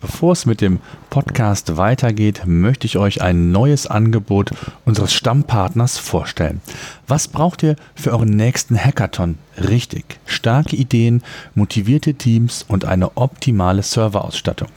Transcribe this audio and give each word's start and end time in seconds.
Bevor 0.00 0.32
es 0.32 0.46
mit 0.46 0.60
dem 0.60 0.78
Podcast 1.10 1.76
weitergeht, 1.76 2.42
möchte 2.46 2.86
ich 2.86 2.98
euch 2.98 3.20
ein 3.20 3.50
neues 3.50 3.88
Angebot 3.88 4.52
unseres 4.84 5.12
Stammpartners 5.12 5.98
vorstellen. 5.98 6.60
Was 7.08 7.26
braucht 7.26 7.64
ihr 7.64 7.74
für 7.96 8.12
euren 8.12 8.30
nächsten 8.30 8.78
Hackathon? 8.78 9.38
Richtig, 9.56 10.20
starke 10.24 10.76
Ideen, 10.76 11.24
motivierte 11.56 12.14
Teams 12.14 12.64
und 12.68 12.84
eine 12.84 13.16
optimale 13.16 13.82
Serverausstattung. 13.82 14.70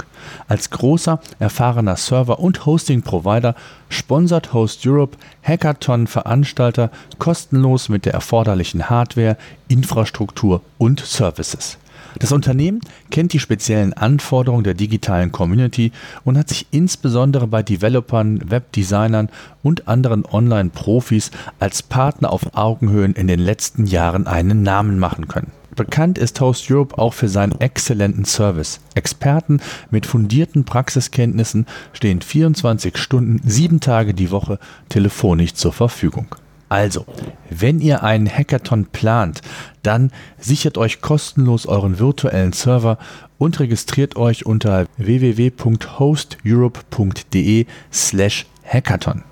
Als 0.48 0.72
großer, 0.72 1.20
erfahrener 1.38 1.98
Server- 1.98 2.40
und 2.40 2.66
Hosting-Provider 2.66 3.54
sponsert 3.90 4.54
Host 4.54 4.88
Europe 4.88 5.18
Hackathon-Veranstalter 5.44 6.90
kostenlos 7.20 7.90
mit 7.90 8.06
der 8.06 8.14
erforderlichen 8.14 8.90
Hardware, 8.90 9.38
Infrastruktur 9.68 10.62
und 10.80 11.00
Services. 11.00 11.78
Das 12.20 12.32
Unternehmen 12.32 12.82
kennt 13.10 13.34
die 13.34 13.40
speziellen 13.40 13.94
Anforderungen 13.94 14.64
der 14.64 14.74
digitalen 14.74 15.32
Community 15.32 15.92
und 16.24 16.38
hat 16.38 16.50
sich 16.50 16.68
insbesondere 16.72 17.48
bei 17.48 17.64
Developern, 17.64 18.50
Webdesignern 18.50 19.30
und 19.64 19.88
anderen 19.88 20.26
Online-Profis 20.26 21.32
als 21.60 21.84
Partner 21.84 22.32
auf 22.32 22.56
Augenhöhen 22.56 23.14
in 23.14 23.28
den 23.28 23.40
letzten 23.40 23.86
Jahren 23.86 24.28
einen 24.28 24.64
Namen 24.64 25.00
machen 25.00 25.28
können. 25.28 25.52
Bekannt 25.76 26.18
ist 26.18 26.40
Host 26.42 26.70
Europe 26.70 26.98
auch 26.98 27.14
für 27.14 27.30
seinen 27.30 27.60
exzellenten 27.62 28.26
Service. 28.26 28.82
Experten 28.94 29.62
mit 29.90 30.06
fundierten 30.06 30.66
Praxiskenntnissen 30.66 31.66
stehen 31.94 32.22
24 32.22 32.98
Stunden, 32.98 33.40
sieben 33.48 33.80
Tage 33.80 34.14
die 34.14 34.32
Woche 34.32 34.60
telefonisch 34.90 35.54
zur 35.54 35.72
Verfügung. 35.72 36.36
Also, 36.72 37.06
wenn 37.50 37.82
ihr 37.82 38.02
einen 38.02 38.30
Hackathon 38.30 38.86
plant, 38.86 39.42
dann 39.84 40.10
sichert 40.40 40.78
euch 40.78 41.02
kostenlos 41.02 41.66
euren 41.66 42.00
virtuellen 42.00 42.54
Server 42.54 42.98
und 43.38 43.60
registriert 43.60 44.16
euch 44.16 44.46
unter 44.46 44.86
www.hosteurope.de 44.96 47.66
slash 47.92 48.46
hackathon. 48.64 49.26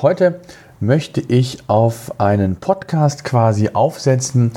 Heute 0.00 0.40
möchte 0.80 1.20
ich 1.20 1.58
auf 1.66 2.18
einen 2.18 2.56
Podcast 2.56 3.24
quasi 3.24 3.68
aufsetzen, 3.74 4.50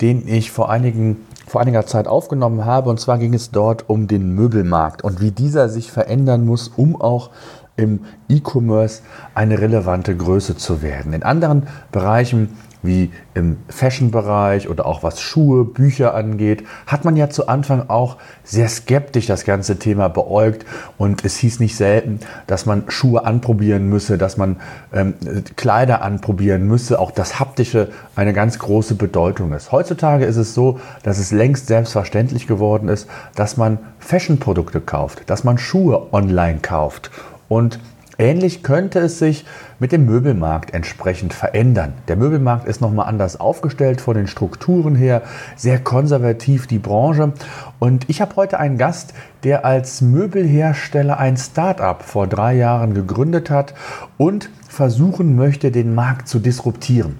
den 0.00 0.26
ich 0.26 0.50
vor 0.50 0.70
einigen 0.70 1.18
vor 1.46 1.60
einiger 1.60 1.86
Zeit 1.86 2.08
aufgenommen 2.08 2.64
habe. 2.64 2.88
Und 2.88 2.98
zwar 2.98 3.18
ging 3.18 3.34
es 3.34 3.50
dort 3.50 3.90
um 3.90 4.08
den 4.08 4.34
Möbelmarkt 4.34 5.04
und 5.04 5.20
wie 5.20 5.32
dieser 5.32 5.68
sich 5.68 5.92
verändern 5.92 6.46
muss, 6.46 6.68
um 6.68 6.98
auch 6.98 7.28
im 7.76 8.00
E-Commerce 8.28 9.02
eine 9.34 9.60
relevante 9.60 10.16
Größe 10.16 10.56
zu 10.56 10.82
werden. 10.82 11.12
In 11.12 11.22
anderen 11.22 11.66
Bereichen 11.90 12.50
wie 12.82 13.10
im 13.34 13.58
Fashion-Bereich 13.68 14.68
oder 14.68 14.86
auch 14.86 15.02
was 15.02 15.20
Schuhe, 15.20 15.64
Bücher 15.64 16.14
angeht, 16.14 16.64
hat 16.86 17.04
man 17.04 17.16
ja 17.16 17.30
zu 17.30 17.48
Anfang 17.48 17.88
auch 17.88 18.16
sehr 18.44 18.68
skeptisch 18.68 19.26
das 19.26 19.44
ganze 19.44 19.78
Thema 19.78 20.08
beäugt 20.08 20.66
und 20.98 21.24
es 21.24 21.36
hieß 21.36 21.60
nicht 21.60 21.76
selten, 21.76 22.20
dass 22.46 22.66
man 22.66 22.84
Schuhe 22.88 23.24
anprobieren 23.24 23.88
müsse, 23.88 24.18
dass 24.18 24.36
man 24.36 24.60
ähm, 24.92 25.14
Kleider 25.56 26.02
anprobieren 26.02 26.66
müsse, 26.66 26.98
auch 26.98 27.12
das 27.12 27.38
Haptische 27.38 27.90
eine 28.16 28.32
ganz 28.32 28.58
große 28.58 28.96
Bedeutung 28.96 29.52
ist. 29.52 29.72
Heutzutage 29.72 30.24
ist 30.24 30.36
es 30.36 30.54
so, 30.54 30.80
dass 31.04 31.18
es 31.18 31.30
längst 31.30 31.68
selbstverständlich 31.68 32.46
geworden 32.46 32.88
ist, 32.88 33.08
dass 33.34 33.56
man 33.56 33.78
Fashion-Produkte 34.00 34.80
kauft, 34.80 35.30
dass 35.30 35.44
man 35.44 35.56
Schuhe 35.56 36.12
online 36.12 36.58
kauft 36.60 37.10
und 37.52 37.78
ähnlich 38.18 38.62
könnte 38.62 38.98
es 39.00 39.18
sich 39.18 39.44
mit 39.78 39.92
dem 39.92 40.06
Möbelmarkt 40.06 40.72
entsprechend 40.72 41.34
verändern. 41.34 41.92
Der 42.08 42.16
Möbelmarkt 42.16 42.66
ist 42.66 42.80
nochmal 42.80 43.06
anders 43.06 43.38
aufgestellt 43.38 44.00
von 44.00 44.16
den 44.16 44.26
Strukturen 44.26 44.94
her, 44.94 45.20
sehr 45.54 45.78
konservativ 45.78 46.66
die 46.66 46.78
Branche. 46.78 47.34
Und 47.78 48.08
ich 48.08 48.22
habe 48.22 48.36
heute 48.36 48.58
einen 48.58 48.78
Gast, 48.78 49.12
der 49.44 49.66
als 49.66 50.00
Möbelhersteller 50.00 51.18
ein 51.18 51.36
Start-up 51.36 52.04
vor 52.04 52.26
drei 52.26 52.54
Jahren 52.54 52.94
gegründet 52.94 53.50
hat 53.50 53.74
und 54.16 54.48
versuchen 54.66 55.36
möchte, 55.36 55.70
den 55.70 55.94
Markt 55.94 56.28
zu 56.28 56.38
disruptieren. 56.38 57.18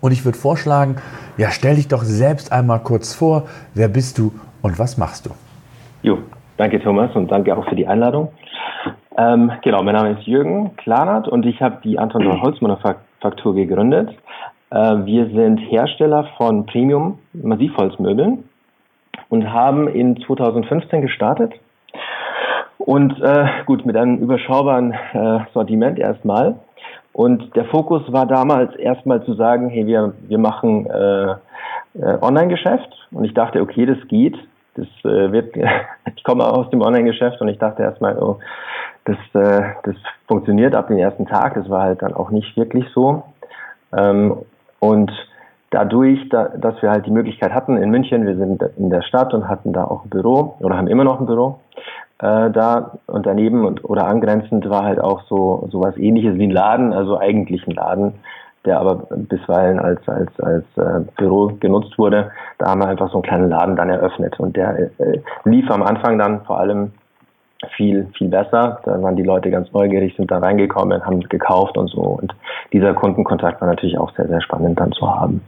Und 0.00 0.12
ich 0.12 0.24
würde 0.24 0.38
vorschlagen, 0.38 0.94
ja, 1.38 1.50
stell 1.50 1.74
dich 1.74 1.88
doch 1.88 2.04
selbst 2.04 2.52
einmal 2.52 2.78
kurz 2.84 3.14
vor. 3.14 3.48
Wer 3.74 3.88
bist 3.88 4.18
du 4.18 4.32
und 4.62 4.78
was 4.78 4.96
machst 4.96 5.26
du? 5.26 5.30
Jo, 6.04 6.18
danke 6.56 6.80
Thomas 6.80 7.10
und 7.16 7.32
danke 7.32 7.56
auch 7.56 7.68
für 7.68 7.74
die 7.74 7.88
Einladung. 7.88 8.28
Ähm, 9.18 9.50
genau, 9.62 9.82
mein 9.82 9.94
Name 9.94 10.10
ist 10.10 10.26
Jürgen 10.26 10.76
Klanert 10.76 11.26
und 11.26 11.46
ich 11.46 11.62
habe 11.62 11.78
die 11.82 11.98
Anton 11.98 12.40
Holzmanufaktur 12.42 13.54
gegründet. 13.54 14.10
Äh, 14.70 14.76
wir 14.76 15.26
sind 15.30 15.58
Hersteller 15.58 16.28
von 16.36 16.66
Premium 16.66 17.18
Massivholzmöbeln 17.32 18.44
und 19.30 19.50
haben 19.50 19.88
in 19.88 20.20
2015 20.20 21.00
gestartet. 21.00 21.54
Und 22.76 23.18
äh, 23.22 23.46
gut, 23.64 23.86
mit 23.86 23.96
einem 23.96 24.18
überschaubaren 24.18 24.92
äh, 24.92 25.38
Sortiment 25.54 25.98
erstmal. 25.98 26.56
Und 27.14 27.56
der 27.56 27.64
Fokus 27.64 28.02
war 28.12 28.26
damals 28.26 28.76
erstmal 28.76 29.24
zu 29.24 29.32
sagen, 29.32 29.70
hey, 29.70 29.86
wir, 29.86 30.12
wir 30.28 30.38
machen 30.38 30.86
äh, 30.90 31.30
äh, 31.30 32.18
Online-Geschäft. 32.20 33.08
Und 33.12 33.24
ich 33.24 33.32
dachte, 33.32 33.62
okay, 33.62 33.86
das 33.86 33.96
geht. 34.08 34.36
Das 34.74 34.86
äh, 35.04 35.32
wird, 35.32 35.56
ich 36.16 36.22
komme 36.22 36.44
aus 36.44 36.68
dem 36.68 36.82
Online-Geschäft 36.82 37.40
und 37.40 37.48
ich 37.48 37.58
dachte 37.58 37.82
erstmal, 37.82 38.18
oh, 38.18 38.38
das, 39.06 39.16
äh, 39.34 39.62
das 39.84 39.96
funktioniert 40.28 40.74
ab 40.74 40.88
dem 40.88 40.98
ersten 40.98 41.26
Tag. 41.26 41.54
Das 41.54 41.68
war 41.70 41.82
halt 41.82 42.02
dann 42.02 42.14
auch 42.14 42.30
nicht 42.30 42.56
wirklich 42.56 42.86
so. 42.94 43.22
Ähm, 43.96 44.36
und 44.78 45.10
dadurch, 45.70 46.28
da, 46.28 46.48
dass 46.48 46.80
wir 46.82 46.90
halt 46.90 47.06
die 47.06 47.10
Möglichkeit 47.10 47.52
hatten 47.52 47.76
in 47.76 47.90
München, 47.90 48.26
wir 48.26 48.36
sind 48.36 48.62
in 48.76 48.90
der 48.90 49.02
Stadt 49.02 49.32
und 49.32 49.48
hatten 49.48 49.72
da 49.72 49.84
auch 49.84 50.04
ein 50.04 50.10
Büro 50.10 50.56
oder 50.60 50.76
haben 50.76 50.88
immer 50.88 51.04
noch 51.04 51.20
ein 51.20 51.26
Büro 51.26 51.60
äh, 52.18 52.50
da 52.50 52.92
und 53.06 53.26
daneben 53.26 53.64
und 53.64 53.84
oder 53.84 54.06
angrenzend 54.06 54.68
war 54.68 54.84
halt 54.84 55.00
auch 55.00 55.22
so 55.28 55.68
sowas 55.70 55.96
ähnliches 55.96 56.36
wie 56.36 56.46
ein 56.46 56.50
Laden, 56.50 56.92
also 56.92 57.18
eigentlich 57.18 57.66
ein 57.66 57.72
Laden, 57.72 58.14
der 58.64 58.80
aber 58.80 59.06
bisweilen 59.10 59.78
als 59.78 60.00
als 60.08 60.40
als 60.40 60.64
äh, 60.76 61.04
Büro 61.16 61.52
genutzt 61.60 61.98
wurde. 61.98 62.30
Da 62.58 62.70
haben 62.70 62.80
wir 62.80 62.88
einfach 62.88 63.10
so 63.10 63.16
einen 63.16 63.22
kleinen 63.22 63.50
Laden 63.50 63.76
dann 63.76 63.90
eröffnet 63.90 64.38
und 64.40 64.56
der 64.56 64.90
äh, 64.98 65.20
lief 65.44 65.70
am 65.70 65.82
Anfang 65.82 66.18
dann 66.18 66.42
vor 66.44 66.58
allem 66.58 66.92
viel, 67.76 68.06
viel 68.16 68.28
besser. 68.28 68.80
Da 68.84 69.02
waren 69.02 69.16
die 69.16 69.22
Leute 69.22 69.50
ganz 69.50 69.72
neugierig, 69.72 70.14
sind 70.16 70.30
da 70.30 70.38
reingekommen, 70.38 71.04
haben 71.04 71.20
gekauft 71.20 71.76
und 71.76 71.88
so. 71.88 72.00
Und 72.00 72.34
dieser 72.72 72.94
Kundenkontakt 72.94 73.60
war 73.60 73.68
natürlich 73.68 73.98
auch 73.98 74.14
sehr, 74.16 74.28
sehr 74.28 74.40
spannend 74.40 74.78
dann 74.78 74.92
zu 74.92 75.08
haben. 75.08 75.42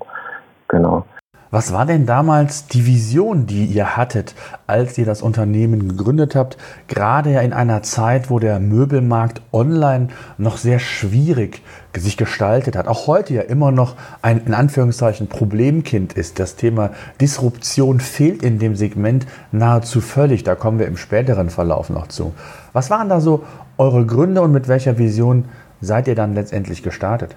Genau. 0.69 1.05
Was 1.51 1.73
war 1.73 1.87
denn 1.87 2.05
damals 2.05 2.67
die 2.67 2.85
Vision, 2.85 3.47
die 3.47 3.65
ihr 3.65 3.97
hattet, 3.97 4.35
als 4.67 4.99
ihr 4.99 5.07
das 5.07 5.23
Unternehmen 5.23 5.89
gegründet 5.89 6.35
habt? 6.35 6.59
Gerade 6.89 7.33
ja 7.33 7.41
in 7.41 7.55
einer 7.55 7.83
Zeit, 7.83 8.29
wo 8.29 8.39
der 8.39 8.61
Möbelmarkt 8.61 9.41
online 9.51 10.09
noch 10.37 10.59
sehr 10.59 10.79
schwierig 10.79 11.63
sich 11.97 12.19
gestaltet 12.19 12.77
hat. 12.77 12.87
Auch 12.87 13.07
heute 13.07 13.33
ja 13.33 13.41
immer 13.43 13.71
noch 13.71 13.97
ein 14.21 14.43
in 14.45 14.53
Anführungszeichen 14.53 15.29
Problemkind 15.29 16.13
ist. 16.13 16.39
Das 16.39 16.57
Thema 16.57 16.91
Disruption 17.19 18.01
fehlt 18.01 18.43
in 18.43 18.59
dem 18.59 18.77
Segment 18.77 19.27
nahezu 19.51 20.03
völlig. 20.03 20.45
Da 20.45 20.55
kommen 20.55 20.79
wir 20.79 20.87
im 20.87 20.99
späteren 20.99 21.49
Verlauf 21.49 21.89
noch 21.89 22.09
zu. 22.09 22.35
Was 22.75 22.91
waren 22.91 23.09
da 23.09 23.21
so 23.21 23.43
eure 23.79 24.05
Gründe 24.05 24.43
und 24.43 24.53
mit 24.53 24.69
welcher 24.69 24.99
Vision 24.99 25.47
seid 25.81 26.09
ihr 26.09 26.15
dann 26.15 26.35
letztendlich 26.35 26.83
gestartet? 26.83 27.37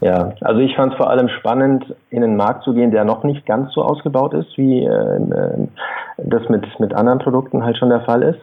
Ja, 0.00 0.32
also 0.40 0.60
ich 0.60 0.74
fand 0.76 0.92
es 0.92 0.96
vor 0.96 1.10
allem 1.10 1.28
spannend, 1.28 1.94
in 2.08 2.24
einen 2.24 2.36
Markt 2.36 2.64
zu 2.64 2.72
gehen, 2.72 2.90
der 2.90 3.04
noch 3.04 3.22
nicht 3.22 3.44
ganz 3.44 3.72
so 3.74 3.82
ausgebaut 3.82 4.32
ist, 4.32 4.56
wie 4.56 4.84
äh, 4.84 5.68
das 6.16 6.48
mit, 6.48 6.80
mit 6.80 6.94
anderen 6.94 7.18
Produkten 7.18 7.64
halt 7.64 7.76
schon 7.76 7.90
der 7.90 8.00
Fall 8.00 8.22
ist. 8.22 8.40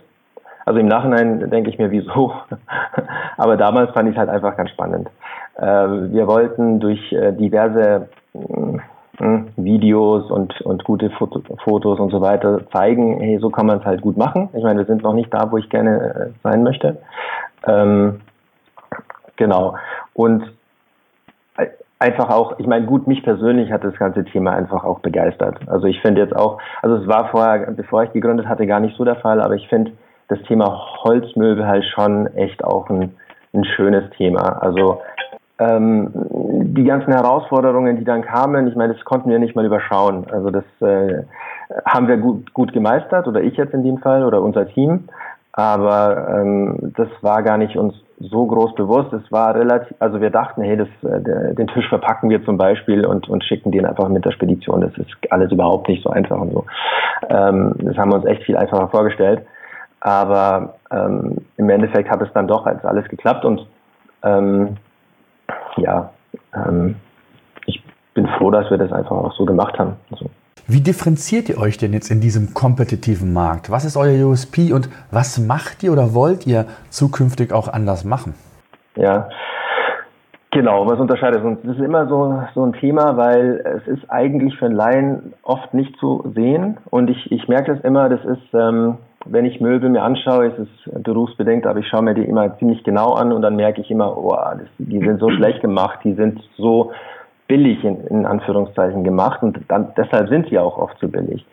Also 0.66 0.80
im 0.80 0.88
Nachhinein 0.88 1.50
denke 1.50 1.70
ich 1.70 1.80
mir, 1.80 1.90
wieso? 1.90 2.34
Aber 3.38 3.58
damals 3.58 3.92
fand 3.92 4.10
ich 4.10 4.16
es 4.16 4.20
halt 4.20 4.30
einfach 4.30 4.56
ganz 4.56 4.70
spannend. 4.70 5.10
Äh, 5.56 5.64
wir 5.64 6.28
wollten 6.28 6.80
durch 6.80 7.12
äh, 7.12 7.32
diverse 7.32 8.10
äh, 8.34 9.40
Videos 9.56 10.30
und, 10.30 10.62
und 10.62 10.84
gute 10.84 11.10
Foto, 11.10 11.42
Fotos 11.64 12.00
und 12.00 12.12
so 12.12 12.22
weiter 12.22 12.62
zeigen, 12.72 13.20
hey, 13.20 13.40
so 13.40 13.50
kann 13.50 13.66
man 13.66 13.80
es 13.80 13.86
halt 13.86 14.02
gut 14.02 14.16
machen. 14.16 14.50
Ich 14.54 14.64
meine, 14.64 14.80
wir 14.80 14.86
sind 14.86 15.02
noch 15.02 15.14
nicht 15.14 15.34
da, 15.34 15.52
wo 15.52 15.58
ich 15.58 15.70
gerne 15.70 16.34
äh, 16.34 16.40
sein 16.44 16.62
möchte. 16.62 16.98
Ähm, 17.66 18.20
genau. 19.38 19.76
Und 20.14 20.44
einfach 22.00 22.30
auch, 22.30 22.60
ich 22.60 22.68
meine, 22.68 22.86
gut, 22.86 23.08
mich 23.08 23.24
persönlich 23.24 23.72
hat 23.72 23.84
das 23.84 23.96
ganze 23.96 24.24
Thema 24.24 24.52
einfach 24.52 24.84
auch 24.84 25.00
begeistert. 25.00 25.58
Also 25.68 25.88
ich 25.88 26.00
finde 26.02 26.22
jetzt 26.22 26.36
auch, 26.36 26.60
also 26.82 26.98
es 26.98 27.08
war 27.08 27.30
vorher, 27.30 27.72
bevor 27.72 28.04
ich 28.04 28.14
gegründet 28.14 28.48
hatte, 28.48 28.68
gar 28.68 28.80
nicht 28.80 28.96
so 28.98 29.04
der 29.04 29.16
Fall, 29.16 29.42
aber 29.42 29.56
ich 29.56 29.68
finde 29.68 29.92
das 30.28 30.42
Thema 30.44 30.66
Holzmöbel 31.04 31.66
halt 31.66 31.86
schon 31.86 32.28
echt 32.36 32.64
auch 32.64 32.90
ein, 32.90 33.16
ein 33.54 33.64
schönes 33.64 34.10
Thema. 34.12 34.62
Also 34.62 35.02
ähm, 35.60 36.12
die 36.76 36.84
ganzen 36.84 37.14
Herausforderungen, 37.14 37.98
die 37.98 38.04
dann 38.04 38.22
kamen, 38.22 38.68
ich 38.68 38.76
meine, 38.76 38.94
das 38.94 39.04
konnten 39.04 39.30
wir 39.30 39.40
nicht 39.40 39.56
mal 39.56 39.66
überschauen. 39.66 40.28
Also 40.32 40.52
das 40.52 40.66
äh, 40.82 41.24
haben 41.86 42.08
wir 42.08 42.18
gut, 42.18 42.54
gut 42.54 42.74
gemeistert, 42.74 43.28
oder 43.28 43.42
ich 43.42 43.58
jetzt 43.58 43.74
in 43.74 43.84
dem 43.84 43.98
Fall, 43.98 44.24
oder 44.24 44.42
unser 44.42 44.68
Team. 44.68 45.06
Aber 45.58 46.28
ähm, 46.30 46.94
das 46.96 47.08
war 47.22 47.42
gar 47.42 47.58
nicht 47.58 47.78
uns 47.78 47.96
so 48.20 48.46
groß 48.46 48.76
bewusst. 48.76 49.12
Es 49.12 49.32
war 49.32 49.56
relativ, 49.56 49.98
also 49.98 50.22
wir 50.22 50.30
dachten, 50.30 50.62
hey, 50.62 50.78
das, 50.78 50.88
äh, 51.02 51.56
den 51.56 51.66
Tisch 51.66 51.90
verpacken 51.90 52.30
wir 52.30 52.46
zum 52.46 52.60
Beispiel 52.60 53.04
und, 53.04 53.28
und 53.28 53.44
schicken 53.44 53.72
den 53.72 53.88
einfach 53.88 54.08
mit 54.08 54.24
der 54.24 54.34
Spedition. 54.34 54.82
Das 54.82 54.96
ist 55.00 55.10
alles 55.32 55.52
überhaupt 55.52 55.90
nicht 55.90 56.04
so 56.04 56.12
einfach 56.12 56.40
und 56.40 56.54
so. 56.54 56.66
Ähm, 57.30 57.74
das 57.80 57.98
haben 57.98 58.12
wir 58.12 58.18
uns 58.18 58.26
echt 58.26 58.44
viel 58.44 58.56
einfacher 58.56 58.88
vorgestellt. 58.90 59.48
Aber 60.00 60.76
ähm, 60.92 61.38
im 61.58 61.70
Endeffekt 61.72 62.12
hat 62.12 62.22
es 62.22 62.32
dann 62.34 62.48
doch 62.48 62.68
als 62.68 62.86
alles 62.86 63.08
geklappt 63.08 63.44
und 63.44 63.66
ähm, 64.22 64.78
ja, 65.78 66.12
ähm, 66.54 66.98
ich 67.66 67.84
bin 68.14 68.28
froh, 68.28 68.52
dass 68.52 68.70
wir 68.70 68.78
das 68.78 68.92
einfach 68.92 69.16
auch 69.16 69.34
so 69.34 69.44
gemacht 69.44 69.80
haben. 69.80 69.96
Also. 70.12 70.30
Wie 70.70 70.82
differenziert 70.82 71.48
ihr 71.48 71.60
euch 71.60 71.78
denn 71.78 71.94
jetzt 71.94 72.12
in 72.12 72.20
diesem 72.20 72.54
kompetitiven 72.54 73.32
Markt? 73.32 73.72
Was 73.72 73.86
ist 73.86 73.96
euer 73.96 74.28
USP 74.28 74.74
und 74.74 74.90
was 75.12 75.40
macht 75.40 75.82
ihr 75.82 75.94
oder 75.94 76.14
wollt 76.14 76.46
ihr 76.46 76.66
zukünftig 76.90 77.54
auch 77.54 77.70
anders 77.70 78.04
machen? 78.04 78.36
Ja, 78.98 79.30
Genau, 80.52 80.88
was 80.88 81.00
unterscheidet 81.00 81.44
uns? 81.44 81.60
Das 81.64 81.76
ist 81.76 81.84
immer 81.84 82.08
so, 82.08 82.42
so 82.56 82.66
ein 82.66 82.74
Thema, 82.74 83.16
weil 83.18 83.64
es 83.64 83.88
ist 83.88 84.10
eigentlich 84.10 84.58
für 84.58 84.66
einen 84.66 84.76
Laien 84.76 85.34
oft 85.44 85.74
nicht 85.74 85.96
zu 86.00 86.32
sehen. 86.36 86.78
Und 86.90 87.10
ich, 87.10 87.32
ich 87.32 87.48
merke 87.48 87.76
das 87.76 87.84
immer, 87.84 88.10
das 88.10 88.24
ist, 88.24 88.54
ähm, 88.54 88.98
wenn 89.26 89.46
ich 89.46 89.60
Möbel 89.60 89.90
mir 89.90 90.02
anschaue, 90.02 90.48
ist 90.48 90.58
es 90.58 91.04
berufsbedingt, 91.04 91.68
aber 91.68 91.80
ich 91.80 91.88
schaue 91.88 92.02
mir 92.02 92.14
die 92.14 92.24
immer 92.24 92.58
ziemlich 92.58 92.84
genau 92.84 93.12
an 93.14 93.34
und 93.34 93.42
dann 93.42 93.58
merke 93.58 93.82
ich 93.82 93.92
immer, 93.92 94.18
oh, 94.18 94.36
das, 94.36 94.68
die 94.78 95.00
sind 95.00 95.20
so 95.20 95.30
schlecht 95.30 95.62
gemacht, 95.62 96.00
die 96.04 96.14
sind 96.14 96.42
so 96.58 96.92
billig 97.48 97.84
in, 97.84 98.06
in 98.08 98.26
Anführungszeichen 98.26 99.04
gemacht 99.04 99.42
und 99.42 99.60
dann, 99.70 99.94
deshalb 99.98 100.30
sind 100.30 100.50
sie 100.50 100.60
auch 100.60 100.78
oft 100.78 100.98
so 101.00 101.08
billig. 101.08 101.46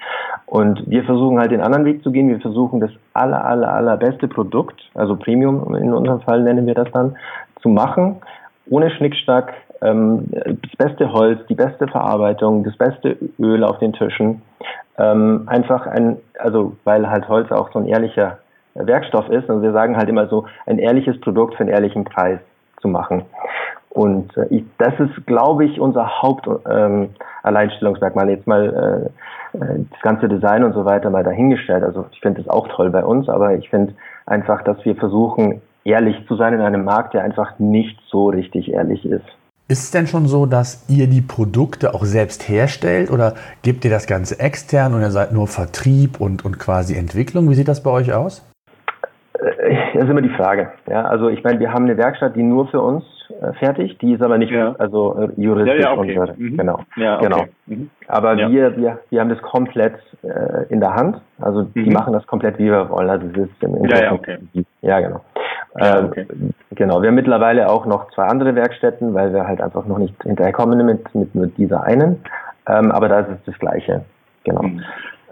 Und 0.47 0.89
wir 0.89 1.05
versuchen 1.05 1.39
halt 1.39 1.53
den 1.53 1.61
anderen 1.61 1.85
Weg 1.85 2.03
zu 2.03 2.11
gehen. 2.11 2.29
Wir 2.29 2.41
versuchen 2.41 2.81
das 2.81 2.91
aller, 3.13 3.45
aller, 3.45 3.73
allerbeste 3.73 4.29
Produkt, 4.29 4.81
also 4.95 5.17
Premium 5.17 5.75
in 5.75 5.93
unserem 5.93 6.21
Fall 6.21 6.43
nennen 6.43 6.67
wir 6.67 6.75
das 6.75 6.91
dann, 6.93 7.17
zu 7.61 7.69
machen, 7.69 8.17
ohne 8.69 8.91
Schnickschnack, 8.91 9.53
ähm, 9.83 10.27
das 10.31 10.77
beste 10.79 11.13
Holz, 11.13 11.41
die 11.49 11.55
beste 11.55 11.87
Verarbeitung, 11.87 12.65
das 12.65 12.77
beste 12.77 13.17
Öl 13.39 13.65
auf 13.65 13.79
den 13.79 13.93
Tischen. 13.93 14.43
Ähm, 14.99 15.45
einfach 15.47 15.87
ein, 15.87 16.19
also 16.39 16.77
weil 16.85 17.09
halt 17.09 17.29
Holz 17.29 17.51
auch 17.51 17.73
so 17.73 17.79
ein 17.79 17.87
ehrlicher 17.87 18.39
Werkstoff 18.75 19.29
ist. 19.29 19.49
Und 19.49 19.63
wir 19.63 19.73
sagen 19.73 19.97
halt 19.97 20.09
immer 20.09 20.27
so, 20.29 20.47
ein 20.67 20.79
ehrliches 20.79 21.21
Produkt 21.21 21.55
für 21.55 21.61
einen 21.61 21.71
ehrlichen 21.71 22.05
Preis 22.05 22.39
zu 22.81 22.89
machen. 22.89 23.25
Und 23.95 24.37
äh, 24.37 24.47
ich, 24.51 24.65
das 24.79 24.93
ist, 24.99 25.27
glaube 25.27 25.65
ich, 25.65 25.81
unser 25.81 26.21
Hauptalleinstellungsmerkmal. 26.21 28.29
Ähm, 28.29 28.35
Jetzt 28.35 28.47
mal 28.47 29.11
äh, 29.55 29.59
äh, 29.59 29.85
das 29.91 30.01
ganze 30.03 30.29
Design 30.29 30.65
und 30.65 30.75
so 30.75 30.85
weiter 30.85 31.11
mal 31.11 31.25
dahingestellt. 31.25 31.85
Also 31.85 32.07
ich 32.11 32.21
finde 32.21 32.43
das 32.43 32.51
auch 32.51 32.69
toll 32.69 32.91
bei 32.91 33.05
uns, 33.05 33.29
aber 33.29 33.55
ich 33.55 33.71
finde 33.71 33.95
einfach, 34.27 34.63
dass 34.63 34.85
wir 34.85 34.97
versuchen, 34.97 35.63
ehrlich 35.85 36.17
zu 36.27 36.37
sein 36.37 36.55
in 36.55 36.61
einem 36.61 36.85
Markt, 36.85 37.15
der 37.15 37.23
einfach 37.23 37.59
nicht 37.59 37.99
so 38.11 38.29
richtig 38.29 38.73
ehrlich 38.73 39.05
ist. 39.05 39.25
Ist 39.69 39.85
es 39.85 39.91
denn 39.93 40.07
schon 40.07 40.27
so, 40.27 40.45
dass 40.45 40.87
ihr 40.91 41.07
die 41.07 41.23
Produkte 41.23 41.95
auch 41.95 42.05
selbst 42.05 42.49
herstellt 42.49 43.11
oder 43.11 43.35
gebt 43.63 43.85
ihr 43.85 43.91
das 43.91 44.07
Ganze 44.07 44.39
extern 44.41 44.93
und 44.93 45.01
ihr 45.01 45.11
seid 45.11 45.33
nur 45.33 45.47
Vertrieb 45.47 46.21
und, 46.21 46.45
und 46.45 46.59
quasi 46.59 46.97
Entwicklung? 46.97 47.49
Wie 47.49 47.55
sieht 47.55 47.69
das 47.69 47.83
bei 47.83 47.91
euch 47.91 48.13
aus? 48.13 48.47
Äh, 49.39 49.77
das 49.95 50.05
ist 50.05 50.11
immer 50.11 50.21
die 50.21 50.37
Frage. 50.37 50.73
Ja, 50.89 51.05
also 51.05 51.29
ich 51.29 51.43
meine, 51.45 51.61
wir 51.61 51.73
haben 51.73 51.85
eine 51.85 51.97
Werkstatt, 51.97 52.37
die 52.37 52.43
nur 52.43 52.69
für 52.69 52.81
uns 52.81 53.05
fertig, 53.59 53.99
die 53.99 54.13
ist 54.13 54.23
aber 54.23 54.39
nicht 54.39 54.53
ja. 54.53 54.75
also 54.79 55.17
äh, 55.19 55.41
juristisch 55.41 55.81
ja, 55.81 55.95
ja, 55.95 55.99
okay. 55.99 56.19
und 56.19 56.39
mhm. 56.39 56.57
genau. 56.57 56.81
Ja, 56.97 57.17
okay. 57.17 57.25
genau. 57.25 57.45
Mhm. 57.67 57.91
Aber 58.09 58.37
wir, 58.37 58.77
wir, 58.77 58.99
wir 59.11 59.21
haben 59.21 59.29
das 59.29 59.41
komplett 59.43 59.95
äh, 60.23 60.65
in 60.69 60.81
der 60.81 60.95
Hand. 60.95 61.21
Also 61.41 61.63
die 61.63 61.81
mhm. 61.81 61.93
machen 61.93 62.13
das 62.13 62.27
komplett 62.27 62.59
wie 62.59 62.67
wir 62.71 62.89
wollen. 62.91 63.11
Also 63.11 63.27
es 63.29 63.37
ist 63.37 63.63
im 63.63 63.85
ja, 63.89 64.03
ja, 64.05 64.13
okay. 64.13 64.39
ja, 64.83 65.01
genau. 65.01 65.21
Ähm, 65.79 66.07
okay. 66.07 66.27
Genau. 66.77 67.03
Wir 67.03 67.09
haben 67.09 67.15
mittlerweile 67.17 67.69
auch 67.69 67.87
noch 67.87 68.11
zwei 68.13 68.25
andere 68.25 68.55
Werkstätten, 68.55 69.15
weil 69.15 69.33
wir 69.33 69.47
halt 69.47 69.61
einfach 69.61 69.87
noch 69.87 69.99
nicht 69.99 70.15
hinterherkommen 70.23 70.85
mit, 70.85 71.15
mit, 71.15 71.35
mit 71.35 71.59
dieser 71.59 71.83
einen. 71.85 72.23
Ähm, 72.69 72.93
aber 72.93 73.09
da 73.09 73.21
ist 73.21 73.31
es 73.31 73.45
das 73.47 73.59
Gleiche. 73.59 74.05
Genau. 74.45 74.63
Mhm. 74.63 74.83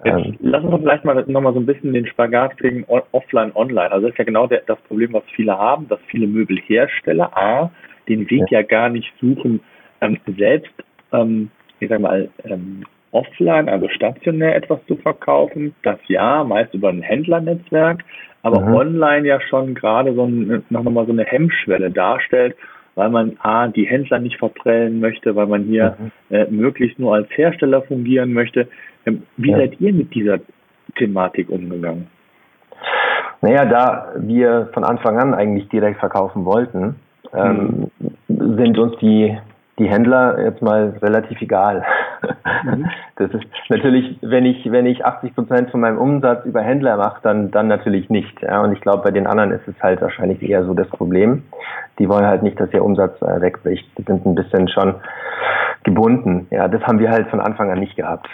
Jetzt 0.05 0.27
ähm, 0.27 0.37
lassen 0.41 0.71
wir 0.71 0.79
vielleicht 0.79 1.05
mal 1.05 1.25
nochmal 1.29 1.53
so 1.53 1.61
ein 1.61 1.67
bisschen 1.67 1.93
den 1.93 2.07
Spagat 2.07 2.59
kriegen, 2.59 2.85
offline, 3.13 3.53
online. 3.55 3.93
Also 3.93 4.07
das 4.07 4.15
ist 4.15 4.19
ja 4.19 4.25
genau 4.25 4.47
der, 4.47 4.63
das 4.67 4.81
Problem, 4.83 5.13
was 5.13 5.23
viele 5.35 5.57
haben, 5.57 5.89
dass 5.89 6.01
viele 6.09 6.27
Möbelhersteller 6.27 7.37
A, 7.37 7.71
den 8.09 8.31
Weg 8.31 8.51
ja, 8.51 8.61
ja 8.61 8.63
gar 8.63 8.89
nicht 8.89 9.13
suchen, 9.21 9.61
ähm, 10.01 10.19
selbst, 10.37 10.73
ähm, 11.13 11.51
ich 11.81 11.89
sag 11.89 12.01
mal, 12.01 12.29
ähm, 12.45 12.85
offline, 13.13 13.69
also 13.69 13.89
stationär 13.89 14.57
etwas 14.57 14.81
zu 14.87 14.97
verkaufen. 14.97 15.75
Das 15.83 15.99
ja, 16.09 16.45
meist 16.45 16.75
über 16.75 16.89
ein 16.89 17.03
Händlernetzwerk, 17.03 18.03
aber 18.43 18.61
mhm. 18.61 18.75
online 18.75 19.29
ja 19.29 19.41
schon 19.41 19.75
gerade 19.75 20.15
so 20.15 20.25
ein, 20.25 20.65
noch 20.71 20.83
mal 20.83 21.07
so 21.07 21.13
eine 21.13 21.25
Hemmschwelle 21.25 21.91
darstellt, 21.91 22.57
weil 22.95 23.11
man 23.11 23.37
A, 23.41 23.69
die 23.69 23.85
Händler 23.85 24.19
nicht 24.19 24.39
verprellen 24.39 25.01
möchte, 25.01 25.37
weil 25.37 25.47
man 25.47 25.65
hier 25.65 25.97
mhm. 25.99 26.37
äh, 26.37 26.47
möglichst 26.51 26.99
nur 26.99 27.15
als 27.15 27.29
Hersteller 27.31 27.83
fungieren 27.83 28.33
möchte. 28.33 28.69
Ähm, 29.07 29.23
wie 29.37 29.51
ja. 29.51 29.59
seid 29.59 29.81
ihr 29.81 29.93
mit 29.93 30.15
dieser 30.15 30.41
Thematik 30.97 31.49
umgegangen? 31.51 32.09
Naja, 33.41 33.65
da 33.65 34.13
wir 34.19 34.71
von 34.73 34.85
Anfang 34.85 35.19
an 35.19 35.35
eigentlich 35.35 35.69
direkt 35.69 35.99
verkaufen 35.99 36.45
wollten, 36.45 36.97
ähm, 37.35 37.91
mhm. 38.29 38.57
sind 38.57 38.79
uns 38.79 38.97
die, 38.99 39.37
die 39.79 39.89
Händler 39.89 40.39
jetzt 40.43 40.63
mal 40.63 40.95
relativ 41.03 41.41
egal. 41.41 41.85
Mhm. 42.65 42.91
Das 43.17 43.31
ist 43.35 43.45
natürlich, 43.69 44.19
wenn 44.21 44.45
ich, 44.45 44.69
wenn 44.73 44.85
ich 44.85 45.05
80 45.05 45.37
Prozent 45.37 45.71
von 45.71 45.81
meinem 45.81 45.99
Umsatz 45.99 46.45
über 46.45 46.61
Händler 46.61 46.97
mache, 46.97 47.21
dann, 47.23 47.53
dann 47.53 47.69
natürlich 47.69 48.11
nicht. 48.11 48.43
Ja, 48.43 48.63
und 48.63 48.73
ich 48.73 48.81
glaube, 48.81 49.05
bei 49.05 49.13
den 49.13 49.29
anderen 49.29 49.53
ist 49.53 49.69
es 49.69 49.81
halt 49.81 50.01
wahrscheinlich 50.01 50.43
eher 50.43 50.65
so 50.65 50.75
das 50.75 50.89
Problem. 50.89 51.45
Die 52.01 52.09
wollen 52.09 52.27
halt 52.27 52.43
nicht, 52.43 52.59
dass 52.59 52.73
ihr 52.73 52.85
Umsatz 52.85 53.21
äh, 53.23 53.41
wegbricht. 53.41 53.87
Die 53.97 54.03
sind 54.03 54.27
ein 54.27 54.35
bisschen 54.35 54.67
schon 54.67 54.97
gebunden. 55.85 56.49
Ja, 56.51 56.67
das 56.67 56.83
haben 56.83 56.99
wir 56.99 57.11
halt 57.11 57.29
von 57.29 57.41
Anfang 57.41 57.71
an 57.71 57.79
nicht 57.79 57.95
gehabt. 57.95 58.29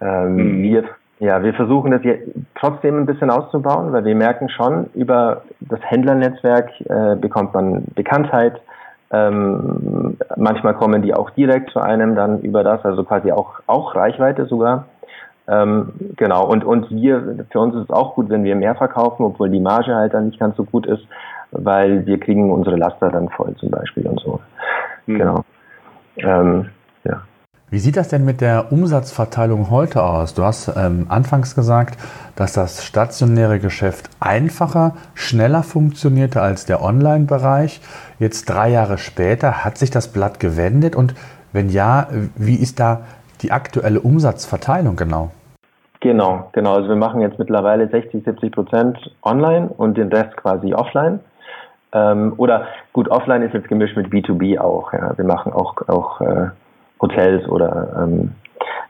Ähm, 0.00 0.36
mhm. 0.36 0.62
Wir, 0.62 0.84
ja, 1.20 1.42
wir 1.42 1.54
versuchen 1.54 1.92
das 1.92 2.02
jetzt 2.02 2.28
trotzdem 2.58 2.98
ein 2.98 3.06
bisschen 3.06 3.30
auszubauen, 3.30 3.92
weil 3.92 4.04
wir 4.04 4.14
merken 4.14 4.48
schon, 4.48 4.86
über 4.94 5.42
das 5.60 5.80
Händlernetzwerk 5.82 6.70
äh, 6.80 7.16
bekommt 7.16 7.54
man 7.54 7.84
Bekanntheit. 7.94 8.60
Ähm, 9.12 10.16
manchmal 10.36 10.74
kommen 10.74 11.02
die 11.02 11.14
auch 11.14 11.30
direkt 11.30 11.70
zu 11.70 11.78
einem 11.78 12.16
dann 12.16 12.40
über 12.40 12.64
das, 12.64 12.84
also 12.84 13.04
quasi 13.04 13.30
auch, 13.30 13.60
auch 13.66 13.94
Reichweite 13.94 14.46
sogar. 14.46 14.86
Ähm, 15.46 15.92
genau, 16.16 16.46
und, 16.46 16.64
und 16.64 16.90
wir, 16.90 17.46
für 17.50 17.60
uns 17.60 17.74
ist 17.74 17.84
es 17.84 17.90
auch 17.90 18.14
gut, 18.14 18.30
wenn 18.30 18.44
wir 18.44 18.56
mehr 18.56 18.74
verkaufen, 18.74 19.24
obwohl 19.24 19.50
die 19.50 19.60
Marge 19.60 19.94
halt 19.94 20.14
dann 20.14 20.26
nicht 20.26 20.40
ganz 20.40 20.56
so 20.56 20.64
gut 20.64 20.86
ist, 20.86 21.06
weil 21.52 22.06
wir 22.06 22.18
kriegen 22.18 22.50
unsere 22.50 22.76
Laster 22.76 23.10
dann 23.10 23.28
voll 23.28 23.54
zum 23.56 23.70
Beispiel 23.70 24.06
und 24.06 24.20
so. 24.20 24.40
Mhm. 25.06 25.18
Genau. 25.18 25.44
Ähm, 26.16 26.70
ja. 27.04 27.22
Wie 27.74 27.80
sieht 27.80 27.96
das 27.96 28.06
denn 28.06 28.24
mit 28.24 28.40
der 28.40 28.70
Umsatzverteilung 28.70 29.68
heute 29.68 30.04
aus? 30.04 30.32
Du 30.34 30.44
hast 30.44 30.72
ähm, 30.76 31.06
anfangs 31.08 31.56
gesagt, 31.56 31.98
dass 32.36 32.52
das 32.52 32.84
stationäre 32.84 33.58
Geschäft 33.58 34.10
einfacher, 34.20 34.92
schneller 35.14 35.64
funktionierte 35.64 36.40
als 36.40 36.66
der 36.66 36.84
Online-Bereich. 36.84 37.80
Jetzt 38.20 38.44
drei 38.48 38.70
Jahre 38.70 38.96
später 38.96 39.64
hat 39.64 39.76
sich 39.76 39.90
das 39.90 40.12
Blatt 40.12 40.38
gewendet 40.38 40.94
und 40.94 41.16
wenn 41.52 41.68
ja, 41.68 42.06
wie 42.36 42.54
ist 42.54 42.78
da 42.78 43.00
die 43.42 43.50
aktuelle 43.50 44.00
Umsatzverteilung 44.00 44.94
genau? 44.94 45.32
Genau, 45.98 46.50
genau. 46.52 46.74
Also 46.76 46.90
wir 46.90 46.94
machen 46.94 47.22
jetzt 47.22 47.40
mittlerweile 47.40 47.88
60, 47.88 48.24
70 48.24 48.52
Prozent 48.52 49.10
online 49.24 49.66
und 49.66 49.98
den 49.98 50.12
Rest 50.12 50.36
quasi 50.36 50.74
offline. 50.74 51.18
Ähm, 51.92 52.34
oder 52.36 52.68
gut, 52.92 53.08
offline 53.08 53.42
ist 53.42 53.52
jetzt 53.52 53.66
gemischt 53.66 53.96
mit 53.96 54.12
B2B 54.12 54.60
auch. 54.60 54.92
Ja. 54.92 55.18
Wir 55.18 55.24
machen 55.24 55.52
auch, 55.52 55.74
auch 55.88 56.20
äh, 56.20 56.50
Hotels 57.00 57.46
oder 57.48 57.96
ähm, 58.02 58.32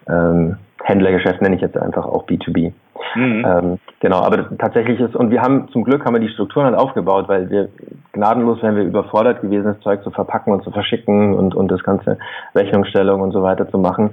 ähm, 0.08 0.56
Händlergeschäft 0.84 1.40
nenne 1.40 1.56
ich 1.56 1.62
jetzt 1.62 1.78
einfach 1.78 2.04
auch 2.04 2.26
B2B. 2.26 2.73
Mhm. 3.14 3.44
Ähm, 3.46 3.78
genau, 4.00 4.18
aber 4.18 4.56
tatsächlich 4.58 5.00
ist, 5.00 5.16
und 5.16 5.30
wir 5.30 5.40
haben 5.40 5.68
zum 5.68 5.84
Glück 5.84 6.04
haben 6.04 6.14
wir 6.14 6.20
die 6.20 6.28
Strukturen 6.28 6.66
halt 6.66 6.76
aufgebaut, 6.76 7.28
weil 7.28 7.49
wir 7.49 7.68
gnadenlos 8.12 8.62
wären 8.62 8.76
wir 8.76 8.84
überfordert 8.84 9.40
gewesen, 9.40 9.64
das 9.64 9.80
Zeug 9.80 10.02
zu 10.02 10.11
verpacken 10.11 10.52
und 10.52 10.62
zu 10.62 10.70
verschicken 10.70 11.34
und, 11.34 11.54
und 11.54 11.68
das 11.68 11.82
ganze 11.82 12.18
Rechnungsstellung 12.54 13.20
und 13.23 13.32
so 13.32 13.42
weiter 13.42 13.68
zu 13.70 13.78
machen. 13.78 14.11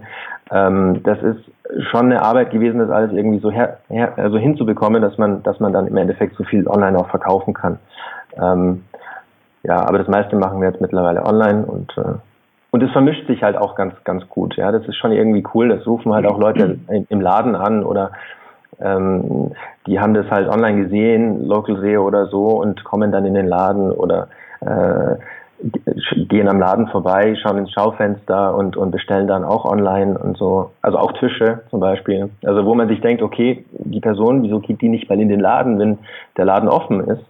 Ähm, 0.51 1.01
das 1.03 1.21
ist 1.21 1.39
schon 1.89 2.05
eine 2.05 2.21
Arbeit 2.21 2.51
gewesen, 2.51 2.79
das 2.79 2.89
alles 2.89 3.11
irgendwie 3.11 3.39
so 3.39 3.51
her, 3.51 3.79
her, 3.89 4.13
also 4.17 4.37
hinzubekommen, 4.37 5.01
dass 5.01 5.17
man, 5.17 5.43
dass 5.43 5.59
man 5.59 5.73
dann 5.73 5.87
im 5.87 5.97
Endeffekt 5.97 6.35
so 6.35 6.43
viel 6.43 6.67
online 6.67 6.97
auch 6.97 7.09
verkaufen 7.09 7.53
kann. 7.53 7.79
Ähm, 8.41 8.83
ja, 9.63 9.77
aber 9.87 9.99
das 9.99 10.07
meiste 10.07 10.35
machen 10.35 10.61
wir 10.61 10.69
jetzt 10.69 10.81
mittlerweile 10.81 11.23
online 11.25 11.65
und 11.65 11.95
äh, 11.97 12.15
und 12.71 12.81
es 12.81 12.91
vermischt 12.91 13.27
sich 13.27 13.43
halt 13.43 13.57
auch 13.57 13.75
ganz, 13.75 13.93
ganz 14.03 14.27
gut. 14.29 14.55
Ja, 14.55 14.71
das 14.71 14.87
ist 14.87 14.95
schon 14.95 15.11
irgendwie 15.11 15.43
cool. 15.53 15.69
Das 15.69 15.85
rufen 15.85 16.13
halt 16.13 16.25
auch 16.25 16.39
Leute 16.39 16.79
im 17.09 17.21
Laden 17.21 17.55
an 17.55 17.83
oder 17.83 18.11
ähm, 18.79 19.51
die 19.87 19.99
haben 19.99 20.13
das 20.13 20.29
halt 20.31 20.47
online 20.47 20.83
gesehen, 20.83 21.45
Local 21.45 21.77
SEO 21.81 22.05
oder 22.05 22.27
so 22.27 22.47
und 22.61 22.83
kommen 22.83 23.11
dann 23.11 23.25
in 23.25 23.33
den 23.33 23.47
Laden 23.47 23.91
oder 23.91 24.29
äh, 24.61 25.15
gehen 26.15 26.47
am 26.47 26.59
Laden 26.59 26.87
vorbei, 26.87 27.35
schauen 27.35 27.59
ins 27.59 27.71
Schaufenster 27.71 28.55
und, 28.55 28.77
und 28.77 28.91
bestellen 28.91 29.27
dann 29.27 29.43
auch 29.43 29.65
online 29.65 30.17
und 30.17 30.37
so. 30.37 30.71
Also 30.81 30.97
auch 30.97 31.11
Tische 31.13 31.61
zum 31.69 31.79
Beispiel. 31.79 32.29
Also 32.43 32.65
wo 32.65 32.73
man 32.73 32.87
sich 32.87 33.01
denkt, 33.01 33.21
okay, 33.21 33.65
die 33.71 33.99
Person, 33.99 34.43
wieso 34.43 34.59
geht 34.59 34.81
die 34.81 34.89
nicht 34.89 35.09
mal 35.09 35.19
in 35.19 35.29
den 35.29 35.39
Laden, 35.39 35.77
wenn 35.77 35.99
der 36.37 36.45
Laden 36.45 36.69
offen 36.69 37.01
ist? 37.01 37.23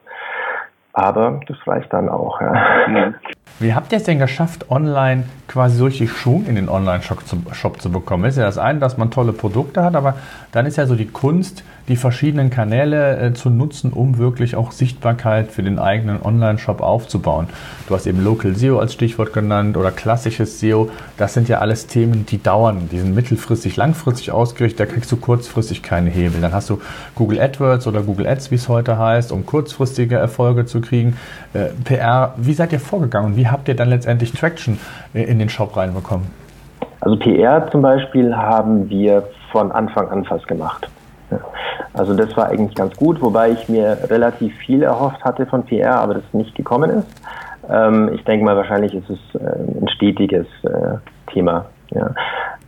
Aber 0.94 1.40
das 1.48 1.58
reicht 1.66 1.92
dann 1.94 2.10
auch. 2.10 2.42
Ja. 2.42 2.54
Mhm. 2.88 3.16
Wie 3.60 3.74
habt 3.74 3.92
ihr 3.92 4.00
es 4.00 4.04
denn 4.04 4.20
geschafft, 4.20 4.72
online 4.72 5.26
quasi 5.48 5.78
so 5.78 5.86
richtig 5.86 6.12
Schwung 6.12 6.46
in 6.48 6.56
den 6.56 6.68
Online-Shop 6.68 7.28
zu, 7.28 7.38
Shop 7.54 7.82
zu 7.82 7.92
bekommen? 7.92 8.26
Ist 8.26 8.38
ja 8.38 8.46
das 8.46 8.58
eine, 8.58 8.80
dass 8.80 8.98
man 8.98 9.12
tolle 9.12 9.34
Produkte 9.34 9.84
hat, 9.84 9.96
aber 9.96 10.16
dann 10.52 10.66
ist 10.66 10.78
ja 10.78 10.88
so 10.88 10.96
die 10.96 11.08
Kunst, 11.08 11.64
die 11.92 11.98
verschiedenen 11.98 12.50
Kanäle 12.50 13.18
äh, 13.18 13.34
zu 13.34 13.50
nutzen, 13.50 13.92
um 13.92 14.18
wirklich 14.18 14.56
auch 14.56 14.72
Sichtbarkeit 14.72 15.52
für 15.52 15.62
den 15.62 15.78
eigenen 15.78 16.22
Online-Shop 16.24 16.80
aufzubauen. 16.80 17.48
Du 17.90 17.94
hast 17.94 18.08
eben 18.08 18.24
Local 18.24 18.56
SEO 18.56 18.80
als 18.80 18.94
Stichwort 18.94 19.34
genannt 19.34 19.76
oder 19.76 19.92
klassisches 19.92 20.62
SEO. 20.62 20.90
Das 21.18 21.34
sind 21.34 21.50
ja 21.50 21.58
alles 21.58 21.88
Themen, 21.88 22.26
die 22.26 22.42
dauern. 22.42 22.88
Die 22.90 22.98
sind 22.98 23.14
mittelfristig, 23.14 23.76
langfristig 23.76 24.32
ausgerichtet. 24.32 24.80
Da 24.80 24.86
kriegst 24.86 25.12
du 25.12 25.18
kurzfristig 25.18 25.84
keine 25.84 26.10
Hebel. 26.10 26.40
Dann 26.40 26.54
hast 26.54 26.70
du 26.70 26.80
Google 27.16 27.42
AdWords 27.42 27.86
oder 27.88 28.04
Google 28.04 28.26
Ads, 28.26 28.52
wie 28.52 28.56
es 28.56 28.70
heute 28.70 28.98
heißt, 28.98 29.34
um 29.34 29.46
kurzfristige 29.46 30.16
Erfolge 30.16 30.66
zu 30.66 30.80
kriegen. 30.80 31.18
Äh, 31.54 31.72
PR, 31.84 32.36
wie 32.38 32.54
seid 32.54 32.72
ihr 32.72 32.80
vorgegangen? 32.80 33.36
Wie 33.36 33.50
habt 33.50 33.68
ihr 33.68 33.76
dann 33.76 33.90
letztendlich 33.90 34.32
Traction 34.32 34.80
äh, 35.14 35.24
in 35.24 35.40
den 35.40 35.50
Shop 35.50 35.76
reinbekommen? 35.76 36.28
Also 37.02 37.18
PR 37.18 37.70
zum 37.70 37.82
Beispiel 37.82 38.34
haben 38.34 38.90
wir 38.90 39.24
von 39.52 39.74
Anfang 39.74 40.08
an 40.08 40.24
fast 40.24 40.48
gemacht. 40.48 40.90
Also 41.94 42.14
das 42.14 42.36
war 42.38 42.48
eigentlich 42.48 42.76
ganz 42.76 42.96
gut, 42.96 43.22
wobei 43.22 43.52
ich 43.52 43.68
mir 43.68 43.98
relativ 44.10 44.56
viel 44.58 44.84
erhofft 44.84 45.24
hatte 45.24 45.46
von 45.46 45.64
PR, 45.66 46.00
aber 46.00 46.16
das 46.16 46.24
nicht 46.32 46.56
gekommen 46.56 46.90
ist. 46.90 47.08
Ähm, 47.70 48.12
ich 48.14 48.24
denke 48.24 48.46
mal, 48.46 48.56
wahrscheinlich 48.56 48.94
ist 48.94 49.10
es 49.10 49.42
äh, 49.42 49.46
ein 49.82 49.90
stetiges 49.90 50.48
äh, 50.64 50.98
Thema. 51.32 51.66
Ja. 51.92 52.12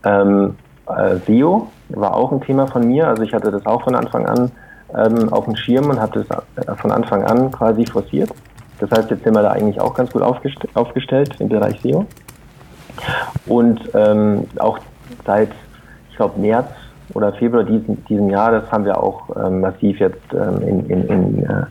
Ähm, 0.04 0.56
äh, 0.88 1.16
SEO 1.26 1.68
war 1.90 2.16
auch 2.16 2.32
ein 2.32 2.42
Thema 2.42 2.68
von 2.68 2.86
mir, 2.86 3.08
also 3.08 3.24
ich 3.24 3.34
hatte 3.34 3.52
das 3.52 3.66
auch 3.66 3.84
von 3.84 3.96
Anfang 3.96 4.26
an 4.26 4.52
ähm, 4.96 5.32
auf 5.32 5.46
dem 5.46 5.56
Schirm 5.56 5.90
und 5.90 6.00
habe 6.00 6.24
das 6.24 6.68
äh, 6.68 6.76
von 6.76 6.92
Anfang 6.92 7.24
an 7.24 7.52
quasi 7.52 7.86
forciert. 7.86 8.30
Das 8.80 8.92
heißt, 8.92 9.10
jetzt 9.12 9.24
sind 9.24 9.34
wir 9.34 9.42
da 9.42 9.52
eigentlich 9.52 9.80
auch 9.80 9.94
ganz 9.94 10.12
gut 10.12 10.22
aufgest 10.22 10.58
aufgestellt 10.74 11.36
im 11.40 11.50
Bereich 11.50 11.80
SEO. 11.82 12.06
Und 13.46 13.80
ähm, 13.94 14.46
auch 14.60 14.80
seit, 15.26 15.50
ich 16.10 16.16
glaube, 16.18 16.40
März 16.40 16.70
oder 17.14 17.34
Februar 17.34 17.64
diesen, 17.64 18.04
diesen 18.06 18.30
Jahres 18.30 18.72
haben 18.72 18.86
wir 18.86 19.02
auch 19.02 19.36
ähm, 19.36 19.62
massiv 19.62 20.00
jetzt 20.00 20.34
ähm, 20.34 20.62
in, 20.68 20.90
in, 20.90 21.08
in, 21.08 21.44
äh, 21.44 21.66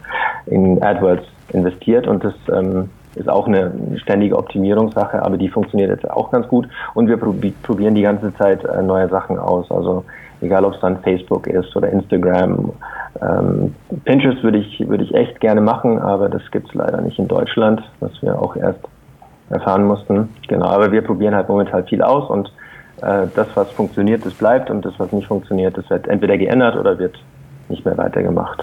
in 0.47 0.83
AdWords 0.83 1.25
investiert 1.53 2.07
und 2.07 2.25
das 2.25 2.35
ähm, 2.53 2.91
ist 3.15 3.29
auch 3.29 3.47
eine 3.47 3.73
ständige 3.97 4.39
Optimierungssache, 4.39 5.23
aber 5.23 5.37
die 5.37 5.49
funktioniert 5.49 5.91
jetzt 5.91 6.11
auch 6.11 6.31
ganz 6.31 6.49
gut 6.49 6.69
und 6.95 7.09
wir 7.09 7.19
probieren 7.19 7.95
die 7.95 8.03
ganze 8.03 8.35
Zeit 8.37 8.65
äh, 8.65 8.83
neue 8.83 9.09
Sachen 9.09 9.39
aus. 9.39 9.71
Also 9.71 10.05
egal 10.43 10.65
ob 10.65 10.75
es 10.75 10.81
dann 10.81 10.99
Facebook 10.99 11.47
ist 11.47 11.75
oder 11.77 11.89
Instagram. 11.89 12.73
Ähm, 13.21 13.75
Pinterest 14.05 14.43
würde 14.43 14.59
ich, 14.59 14.89
würde 14.89 15.05
ich 15.05 15.15
echt 15.15 15.41
gerne 15.41 15.61
machen, 15.61 15.99
aber 15.99 16.29
das 16.29 16.43
gibt 16.51 16.69
es 16.69 16.75
leider 16.75 17.01
nicht 17.01 17.19
in 17.19 17.29
Deutschland, 17.29 17.83
was 18.01 18.11
wir 18.23 18.41
auch 18.41 18.57
erst 18.57 18.81
erfahren 19.51 19.85
mussten. 19.85 20.31
Genau, 20.49 20.67
aber 20.67 20.91
wir 20.93 21.03
probieren 21.03 21.35
halt 21.35 21.49
momentan 21.49 21.85
viel 21.85 22.03
aus 22.03 22.29
und 22.31 22.53
äh, 23.03 23.27
das, 23.35 23.49
was 23.55 23.71
funktioniert, 23.71 24.25
das 24.25 24.35
bleibt 24.35 24.71
und 24.71 24.85
das, 24.85 24.95
was 24.99 25.13
nicht 25.13 25.27
funktioniert, 25.27 25.77
das 25.77 25.89
wird 25.91 26.09
entweder 26.09 26.39
geändert 26.39 26.77
oder 26.77 26.99
wird 26.99 27.19
nicht 27.69 27.85
mehr 27.85 27.97
weitergemacht. 27.99 28.63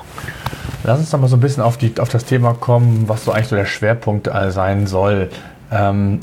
Lass 0.84 1.00
uns 1.00 1.12
doch 1.12 1.20
mal 1.20 1.28
so 1.28 1.36
ein 1.36 1.42
bisschen 1.42 1.64
auf, 1.64 1.78
die, 1.78 1.94
auf 2.00 2.10
das 2.10 2.26
Thema 2.26 2.54
kommen, 2.54 3.04
was 3.08 3.26
so 3.26 3.32
eigentlich 3.32 3.48
so 3.48 3.56
der 3.56 3.66
Schwerpunkt 3.66 4.30
sein 4.50 4.88
soll. 4.88 5.30
Ähm, 5.72 6.22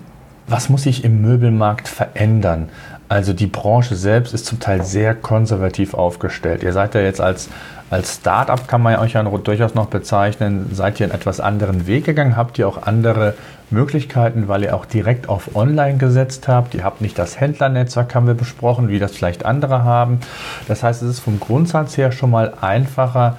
was 0.49 0.69
muss 0.69 0.85
sich 0.85 1.05
im 1.05 1.21
Möbelmarkt 1.23 1.89
verändern? 1.89 2.69
Also 3.09 3.33
die 3.33 3.47
Branche 3.47 3.95
selbst 3.95 4.35
ist 4.35 4.47
zum 4.47 4.59
Teil 4.59 4.83
sehr 4.83 5.15
konservativ 5.15 5.95
aufgestellt. 5.95 6.63
Ihr 6.63 6.73
seid 6.73 6.95
ja 6.95 7.03
jetzt 7.03 7.21
als, 7.21 7.49
als 7.89 8.17
Start-up, 8.17 8.67
kann 8.67 8.83
man 8.83 8.97
euch 8.97 9.13
ja 9.13 9.23
durchaus 9.23 9.75
noch 9.75 9.87
bezeichnen, 9.87 10.71
seid 10.73 10.99
ihr 10.99 11.07
einen 11.07 11.15
etwas 11.15 11.39
anderen 11.39 11.87
Weg 11.87 12.05
gegangen, 12.05 12.37
habt 12.37 12.59
ihr 12.59 12.67
auch 12.67 12.83
andere 12.83 13.35
Möglichkeiten, 13.71 14.49
weil 14.49 14.65
ihr 14.65 14.75
auch 14.75 14.87
direkt 14.87 15.29
auf 15.29 15.55
Online 15.55 15.99
gesetzt 15.99 16.49
habt. 16.49 16.75
Ihr 16.75 16.83
habt 16.83 17.01
nicht 17.01 17.17
das 17.19 17.39
Händlernetzwerk, 17.39 18.15
haben 18.15 18.27
wir 18.27 18.35
besprochen, 18.35 18.89
wie 18.89 18.99
das 18.99 19.13
vielleicht 19.13 19.45
andere 19.45 19.85
haben. 19.85 20.21
Das 20.67 20.83
heißt, 20.83 21.03
es 21.03 21.11
ist 21.11 21.21
vom 21.21 21.39
Grundsatz 21.39 21.97
her 21.97 22.11
schon 22.11 22.31
mal 22.31 22.55
einfacher, 22.61 23.37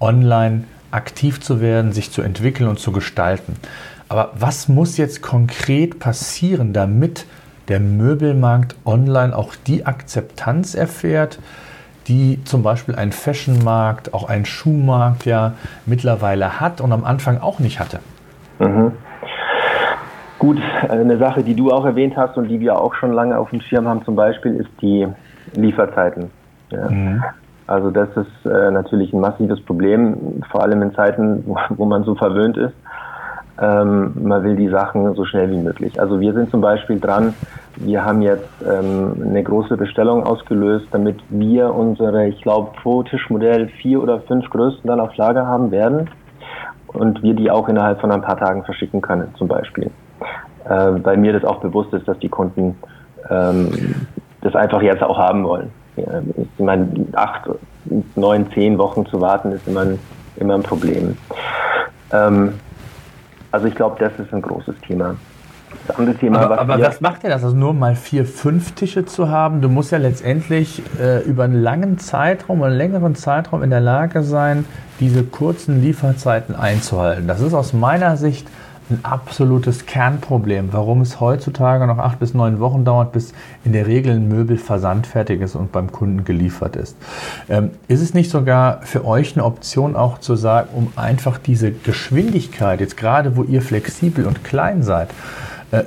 online 0.00 0.64
aktiv 0.90 1.40
zu 1.40 1.60
werden, 1.60 1.92
sich 1.92 2.10
zu 2.12 2.22
entwickeln 2.22 2.68
und 2.68 2.78
zu 2.78 2.90
gestalten. 2.92 3.56
Aber 4.08 4.32
was 4.34 4.68
muss 4.68 4.96
jetzt 4.96 5.22
konkret 5.22 5.98
passieren, 5.98 6.72
damit 6.72 7.26
der 7.68 7.80
Möbelmarkt 7.80 8.76
online 8.84 9.36
auch 9.36 9.54
die 9.66 9.86
Akzeptanz 9.86 10.74
erfährt, 10.74 11.38
die 12.06 12.42
zum 12.44 12.62
Beispiel 12.62 12.94
ein 12.94 13.12
Fashionmarkt, 13.12 14.12
auch 14.12 14.28
ein 14.28 14.44
Schuhmarkt 14.44 15.24
ja 15.24 15.54
mittlerweile 15.86 16.60
hat 16.60 16.80
und 16.80 16.92
am 16.92 17.04
Anfang 17.04 17.40
auch 17.40 17.60
nicht 17.60 17.80
hatte? 17.80 18.00
Mhm. 18.58 18.92
Gut, 20.38 20.58
eine 20.88 21.16
Sache, 21.16 21.42
die 21.42 21.54
du 21.54 21.70
auch 21.70 21.86
erwähnt 21.86 22.16
hast 22.16 22.36
und 22.36 22.48
die 22.48 22.60
wir 22.60 22.78
auch 22.78 22.94
schon 22.94 23.12
lange 23.12 23.38
auf 23.38 23.50
dem 23.50 23.60
Schirm 23.60 23.88
haben 23.88 24.04
zum 24.04 24.16
Beispiel, 24.16 24.56
ist 24.56 24.70
die 24.82 25.06
Lieferzeiten. 25.54 26.30
Ja. 26.70 26.90
Mhm. 26.90 27.24
Also 27.66 27.90
das 27.90 28.08
ist 28.14 28.44
äh, 28.44 28.70
natürlich 28.70 29.14
ein 29.14 29.20
massives 29.20 29.58
Problem, 29.62 30.42
vor 30.50 30.62
allem 30.62 30.82
in 30.82 30.94
Zeiten, 30.94 31.44
wo, 31.46 31.56
wo 31.70 31.86
man 31.86 32.04
so 32.04 32.14
verwöhnt 32.14 32.58
ist 32.58 32.74
ähm, 33.60 34.12
man 34.20 34.42
will 34.42 34.56
die 34.56 34.68
Sachen 34.68 35.14
so 35.14 35.24
schnell 35.24 35.50
wie 35.50 35.58
möglich. 35.58 36.00
Also 36.00 36.20
wir 36.20 36.32
sind 36.32 36.50
zum 36.50 36.60
Beispiel 36.60 36.98
dran, 36.98 37.34
wir 37.76 38.04
haben 38.04 38.22
jetzt 38.22 38.48
ähm, 38.62 39.14
eine 39.24 39.42
große 39.42 39.76
Bestellung 39.76 40.24
ausgelöst, 40.24 40.86
damit 40.90 41.16
wir 41.28 41.74
unsere, 41.74 42.26
ich 42.26 42.40
glaube, 42.42 42.72
pro 42.82 43.02
Tischmodell 43.02 43.68
vier 43.68 44.02
oder 44.02 44.20
fünf 44.20 44.48
größten 44.50 44.88
dann 44.88 45.00
auf 45.00 45.16
Lager 45.16 45.46
haben 45.46 45.70
werden 45.70 46.10
und 46.88 47.22
wir 47.22 47.34
die 47.34 47.50
auch 47.50 47.68
innerhalb 47.68 48.00
von 48.00 48.10
ein 48.10 48.22
paar 48.22 48.38
Tagen 48.38 48.64
verschicken 48.64 49.00
können, 49.00 49.32
zum 49.36 49.48
Beispiel. 49.48 49.90
Äh, 50.64 50.92
weil 51.02 51.16
mir 51.16 51.32
das 51.32 51.44
auch 51.44 51.60
bewusst 51.60 51.92
ist, 51.92 52.08
dass 52.08 52.18
die 52.18 52.28
Kunden 52.28 52.76
ähm, 53.30 53.70
das 54.40 54.54
einfach 54.54 54.82
jetzt 54.82 55.02
auch 55.02 55.18
haben 55.18 55.44
wollen. 55.44 55.70
Ja, 55.96 56.22
ich 56.36 56.64
meine, 56.64 56.88
acht, 57.14 57.48
neun, 58.16 58.50
zehn 58.52 58.78
Wochen 58.78 59.06
zu 59.06 59.20
warten 59.20 59.52
ist 59.52 59.66
immer 59.68 59.82
ein, 59.82 59.98
immer 60.36 60.54
ein 60.54 60.62
Problem. 60.62 61.16
Ähm, 62.12 62.54
also 63.54 63.68
ich 63.68 63.76
glaube, 63.76 63.96
das 64.00 64.12
ist 64.18 64.34
ein 64.34 64.42
großes 64.42 64.74
Thema. 64.80 65.14
Das 65.86 65.96
andere 65.96 66.16
Thema, 66.16 66.40
aber, 66.40 66.56
was, 66.56 66.58
aber 66.58 66.80
was 66.80 67.00
macht 67.00 67.22
ihr 67.22 67.30
das? 67.30 67.44
Also 67.44 67.54
nur 67.56 67.72
mal 67.72 67.94
vier, 67.94 68.26
fünf 68.26 68.72
Tische 68.72 69.04
zu 69.04 69.28
haben? 69.28 69.60
Du 69.60 69.68
musst 69.68 69.92
ja 69.92 69.98
letztendlich 69.98 70.82
äh, 71.00 71.22
über 71.22 71.44
einen 71.44 71.62
langen 71.62 71.98
Zeitraum, 71.98 72.64
einen 72.64 72.76
längeren 72.76 73.14
Zeitraum 73.14 73.62
in 73.62 73.70
der 73.70 73.80
Lage 73.80 74.24
sein, 74.24 74.64
diese 74.98 75.22
kurzen 75.22 75.80
Lieferzeiten 75.80 76.56
einzuhalten. 76.56 77.28
Das 77.28 77.40
ist 77.40 77.54
aus 77.54 77.72
meiner 77.72 78.16
Sicht 78.16 78.48
ein 78.90 79.00
absolutes 79.02 79.86
Kernproblem, 79.86 80.68
warum 80.72 81.00
es 81.00 81.20
heutzutage 81.20 81.86
noch 81.86 81.98
acht 81.98 82.18
bis 82.18 82.34
neun 82.34 82.60
Wochen 82.60 82.84
dauert, 82.84 83.12
bis 83.12 83.32
in 83.64 83.72
der 83.72 83.86
Regel 83.86 84.14
ein 84.14 84.28
Möbel 84.28 84.58
versandfertig 84.58 85.40
ist 85.40 85.54
und 85.54 85.72
beim 85.72 85.90
Kunden 85.90 86.24
geliefert 86.24 86.76
ist. 86.76 86.96
Ähm, 87.48 87.70
ist 87.88 88.02
es 88.02 88.14
nicht 88.14 88.30
sogar 88.30 88.82
für 88.82 89.04
euch 89.04 89.34
eine 89.34 89.44
Option 89.44 89.96
auch 89.96 90.18
zu 90.18 90.36
sagen, 90.36 90.68
um 90.74 90.92
einfach 90.96 91.38
diese 91.38 91.72
Geschwindigkeit, 91.72 92.80
jetzt 92.80 92.96
gerade 92.96 93.36
wo 93.36 93.42
ihr 93.42 93.62
flexibel 93.62 94.26
und 94.26 94.44
klein 94.44 94.82
seid, 94.82 95.08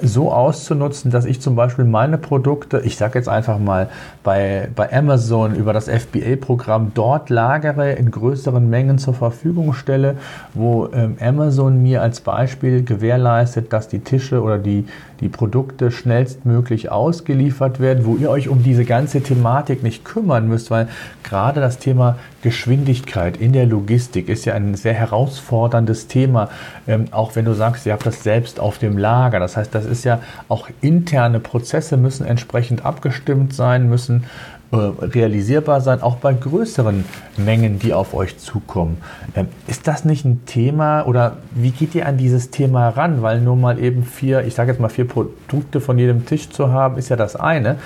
so 0.01 0.31
auszunutzen, 0.31 1.11
dass 1.11 1.25
ich 1.25 1.41
zum 1.41 1.55
Beispiel 1.55 1.85
meine 1.85 2.17
Produkte, 2.17 2.81
ich 2.83 2.97
sage 2.97 3.17
jetzt 3.17 3.29
einfach 3.29 3.59
mal 3.59 3.89
bei, 4.23 4.69
bei 4.75 4.91
Amazon 4.91 5.55
über 5.55 5.73
das 5.73 5.87
FBA-Programm 5.87 6.91
dort 6.93 7.29
lagere, 7.29 7.93
in 7.93 8.11
größeren 8.11 8.69
Mengen 8.69 8.97
zur 8.97 9.13
Verfügung 9.13 9.73
stelle, 9.73 10.15
wo 10.53 10.89
ähm, 10.93 11.17
Amazon 11.21 11.81
mir 11.81 12.01
als 12.01 12.19
Beispiel 12.21 12.83
gewährleistet, 12.83 13.71
dass 13.71 13.87
die 13.87 13.99
Tische 13.99 14.41
oder 14.41 14.57
die, 14.57 14.85
die 15.19 15.29
Produkte 15.29 15.91
schnellstmöglich 15.91 16.91
ausgeliefert 16.91 17.79
werden, 17.79 18.05
wo 18.05 18.15
ihr 18.15 18.29
euch 18.29 18.49
um 18.49 18.63
diese 18.63 18.85
ganze 18.85 19.21
Thematik 19.21 19.83
nicht 19.83 20.05
kümmern 20.05 20.47
müsst, 20.47 20.69
weil 20.71 20.87
gerade 21.23 21.59
das 21.59 21.79
Thema 21.79 22.17
Geschwindigkeit 22.41 23.37
in 23.37 23.51
der 23.51 23.65
Logistik 23.65 24.29
ist 24.29 24.45
ja 24.45 24.53
ein 24.53 24.75
sehr 24.75 24.93
herausforderndes 24.93 26.07
Thema, 26.07 26.49
ähm, 26.87 27.05
auch 27.11 27.35
wenn 27.35 27.45
du 27.45 27.53
sagst, 27.53 27.85
ihr 27.85 27.93
habt 27.93 28.05
das 28.05 28.23
selbst 28.23 28.59
auf 28.59 28.77
dem 28.77 28.97
Lager. 28.97 29.39
Das 29.39 29.57
heißt, 29.57 29.73
das 29.73 29.85
ist 29.85 30.05
ja 30.05 30.19
auch 30.47 30.69
interne 30.81 31.39
Prozesse 31.39 31.97
müssen 31.97 32.25
entsprechend 32.25 32.85
abgestimmt 32.85 33.53
sein, 33.53 33.89
müssen 33.89 34.25
realisierbar 34.71 35.81
sein, 35.81 36.01
auch 36.01 36.17
bei 36.17 36.33
größeren 36.33 37.05
Mengen, 37.37 37.79
die 37.79 37.93
auf 37.93 38.13
euch 38.13 38.37
zukommen. 38.37 38.97
Ähm, 39.35 39.47
ist 39.67 39.87
das 39.87 40.03
nicht 40.03 40.25
ein 40.25 40.45
Thema 40.45 41.03
oder 41.03 41.37
wie 41.55 41.71
geht 41.71 41.95
ihr 41.95 42.05
an 42.05 42.17
dieses 42.17 42.51
Thema 42.51 42.89
ran? 42.89 43.21
Weil 43.21 43.39
nur 43.39 43.55
mal 43.55 43.79
eben 43.79 44.03
vier, 44.03 44.45
ich 44.45 44.55
sage 44.55 44.71
jetzt 44.71 44.79
mal 44.79 44.89
vier 44.89 45.07
Produkte 45.07 45.79
von 45.79 45.97
jedem 45.97 46.25
Tisch 46.25 46.49
zu 46.49 46.71
haben, 46.71 46.97
ist 46.97 47.09
ja 47.09 47.15
das 47.15 47.35
eine. 47.35 47.77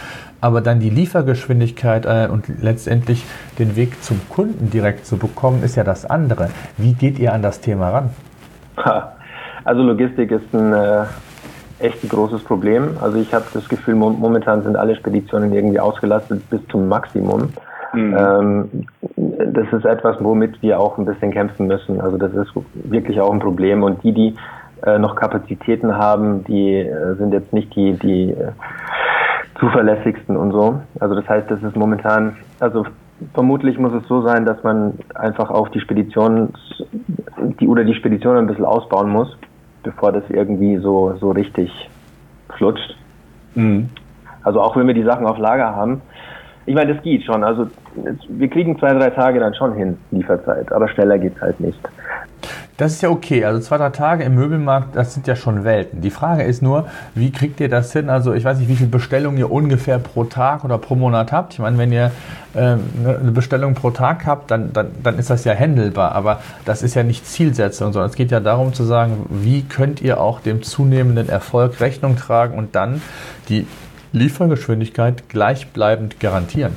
Aber 0.42 0.62
dann 0.62 0.80
die 0.80 0.90
Liefergeschwindigkeit 0.90 2.06
äh, 2.06 2.28
und 2.32 2.46
letztendlich 2.62 3.24
den 3.60 3.76
Weg 3.76 4.04
zum 4.04 4.20
Kunden 4.30 4.72
direkt 4.72 5.06
zu 5.06 5.18
bekommen, 5.18 5.62
ist 5.64 5.76
ja 5.76 5.84
das 5.84 6.06
andere. 6.06 6.50
Wie 6.78 6.94
geht 6.94 7.20
ihr 7.20 7.34
an 7.34 7.44
das 7.44 7.62
Thema 7.62 7.90
ran? 7.90 8.10
Also 9.64 9.84
Logistik 9.84 10.32
ist 10.32 10.54
ein, 10.54 10.74
äh, 10.74 11.06
echt 11.84 12.04
ein 12.04 12.10
großes 12.10 12.44
Problem. 12.44 12.98
Also 13.02 13.18
ich 13.18 13.34
habe 13.34 13.46
das 13.54 13.68
Gefühl, 13.68 13.96
momentan 13.96 14.64
sind 14.64 14.76
alle 14.76 14.96
Speditionen 14.96 15.54
irgendwie 15.54 15.80
ausgelastet 15.80 16.50
bis 16.50 16.66
zum 16.68 16.88
Maximum. 16.88 17.50
Mhm. 17.94 18.18
Ähm, 18.18 18.70
das 19.18 19.72
ist 19.74 19.86
etwas, 19.86 20.18
womit 20.20 20.62
wir 20.62 20.80
auch 20.80 20.98
ein 20.98 21.06
bisschen 21.06 21.32
kämpfen 21.32 21.68
müssen. 21.68 22.00
Also 22.00 22.18
das 22.18 22.34
ist 22.34 22.52
wirklich 22.74 23.20
auch 23.20 23.32
ein 23.32 23.40
Problem. 23.40 23.84
Und 23.84 24.04
die, 24.04 24.14
die 24.14 24.36
äh, 24.86 24.98
noch 24.98 25.16
Kapazitäten 25.16 25.98
haben, 25.98 26.44
die 26.46 26.76
äh, 26.78 27.16
sind 27.16 27.34
jetzt 27.34 27.54
nicht 27.54 27.76
die, 27.76 27.94
die 27.94 28.32
äh, 28.32 28.52
zuverlässigsten 29.60 30.38
und 30.38 30.52
so. 30.52 30.82
Also 31.00 31.16
das 31.16 31.28
heißt, 31.28 31.52
das 31.52 31.62
ist 31.62 31.76
momentan, 31.76 32.38
also 32.60 32.86
vermutlich 33.34 33.78
muss 33.78 33.94
es 33.94 34.08
so 34.08 34.22
sein, 34.22 34.46
dass 34.46 34.64
man 34.64 34.98
einfach 35.14 35.50
auf 35.50 35.70
die 35.70 35.80
Spedition 35.80 36.54
die 37.60 37.68
oder 37.68 37.84
die 37.84 37.94
Spedition 37.94 38.38
ein 38.38 38.48
bisschen 38.48 38.66
ausbauen 38.66 39.10
muss, 39.10 39.38
bevor 39.84 40.12
das 40.12 40.24
irgendwie 40.30 40.78
so, 40.78 41.16
so 41.20 41.32
richtig 41.32 41.72
flutscht. 42.58 42.96
Mhm. 43.56 43.90
Also 44.44 44.62
auch 44.62 44.76
wenn 44.76 44.88
wir 44.88 44.94
die 44.94 45.04
Sachen 45.04 45.26
auf 45.26 45.38
Lager 45.38 45.76
haben, 45.76 46.02
ich 46.66 46.76
meine, 46.76 46.94
das 46.94 47.04
geht 47.04 47.24
schon. 47.24 47.44
Also 47.44 47.68
wir 48.30 48.48
kriegen 48.48 48.78
zwei, 48.80 48.94
drei 48.94 49.10
Tage 49.10 49.40
dann 49.40 49.54
schon 49.54 49.74
hin, 49.74 49.98
Lieferzeit, 50.12 50.72
aber 50.72 50.88
schneller 50.88 51.18
geht 51.18 51.36
es 51.36 51.42
halt 51.42 51.60
nicht. 51.60 51.80
Das 52.82 52.94
ist 52.94 53.04
ja 53.04 53.10
okay. 53.10 53.46
Also 53.46 53.60
zwei, 53.60 53.78
drei 53.78 53.92
Tage 53.92 54.24
im 54.24 54.34
Möbelmarkt, 54.34 54.96
das 54.96 55.14
sind 55.14 55.28
ja 55.28 55.36
schon 55.36 55.64
Welten. 55.64 56.02
Die 56.02 56.10
Frage 56.10 56.42
ist 56.42 56.64
nur, 56.64 56.88
wie 57.14 57.32
kriegt 57.32 57.60
ihr 57.60 57.70
das 57.70 57.94
hin? 57.94 58.10
Also 58.10 58.34
ich 58.34 58.44
weiß 58.44 58.58
nicht, 58.58 58.70
wie 58.70 58.76
viele 58.76 58.90
Bestellungen 58.90 59.38
ihr 59.38 59.52
ungefähr 59.52 60.00
pro 60.00 60.24
Tag 60.24 60.64
oder 60.64 60.80
pro 60.80 60.96
Monat 60.96 61.32
habt. 61.32 61.54
Ich 61.54 61.60
meine, 61.60 61.78
wenn 61.78 61.92
ihr 61.92 62.12
äh, 62.56 62.60
eine 62.60 63.32
Bestellung 63.36 63.76
pro 63.76 63.92
Tag 63.92 64.26
habt, 64.26 64.50
dann, 64.50 64.74
dann, 64.74 64.88
dann 65.04 65.20
ist 65.20 65.30
das 65.30 65.44
ja 65.46 65.54
händelbar. 65.54 66.16
Aber 66.16 66.40
das 66.66 66.82
ist 66.82 66.96
ja 66.96 67.04
nicht 67.04 67.28
Zielsetzung, 67.28 67.94
sondern 67.94 68.10
es 68.10 68.16
geht 68.16 68.32
ja 68.32 68.40
darum 68.40 68.74
zu 68.74 68.82
sagen, 68.82 69.28
wie 69.30 69.62
könnt 69.62 70.02
ihr 70.02 70.20
auch 70.20 70.40
dem 70.40 70.64
zunehmenden 70.64 71.30
Erfolg 71.30 71.82
Rechnung 71.82 72.16
tragen 72.16 72.58
und 72.58 72.74
dann 72.74 73.04
die 73.48 73.68
Liefergeschwindigkeit 74.12 75.30
gleichbleibend 75.30 76.20
garantieren? 76.20 76.76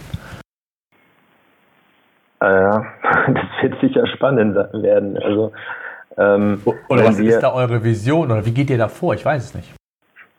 Ja, 2.43 2.85
das 3.27 3.63
wird 3.63 3.81
sicher 3.81 4.07
spannend 4.09 4.55
werden. 4.55 5.17
Also, 5.17 5.53
ähm, 6.17 6.61
oder 6.89 7.05
was 7.05 7.19
wir, 7.19 7.31
ist 7.31 7.41
da 7.41 7.53
eure 7.53 7.83
Vision 7.83 8.31
oder 8.31 8.45
wie 8.47 8.53
geht 8.53 8.71
ihr 8.71 8.79
da 8.79 8.89
vor? 8.89 9.15
Ich 9.15 9.25
weiß 9.25 9.45
es 9.45 9.55
nicht. 9.55 9.75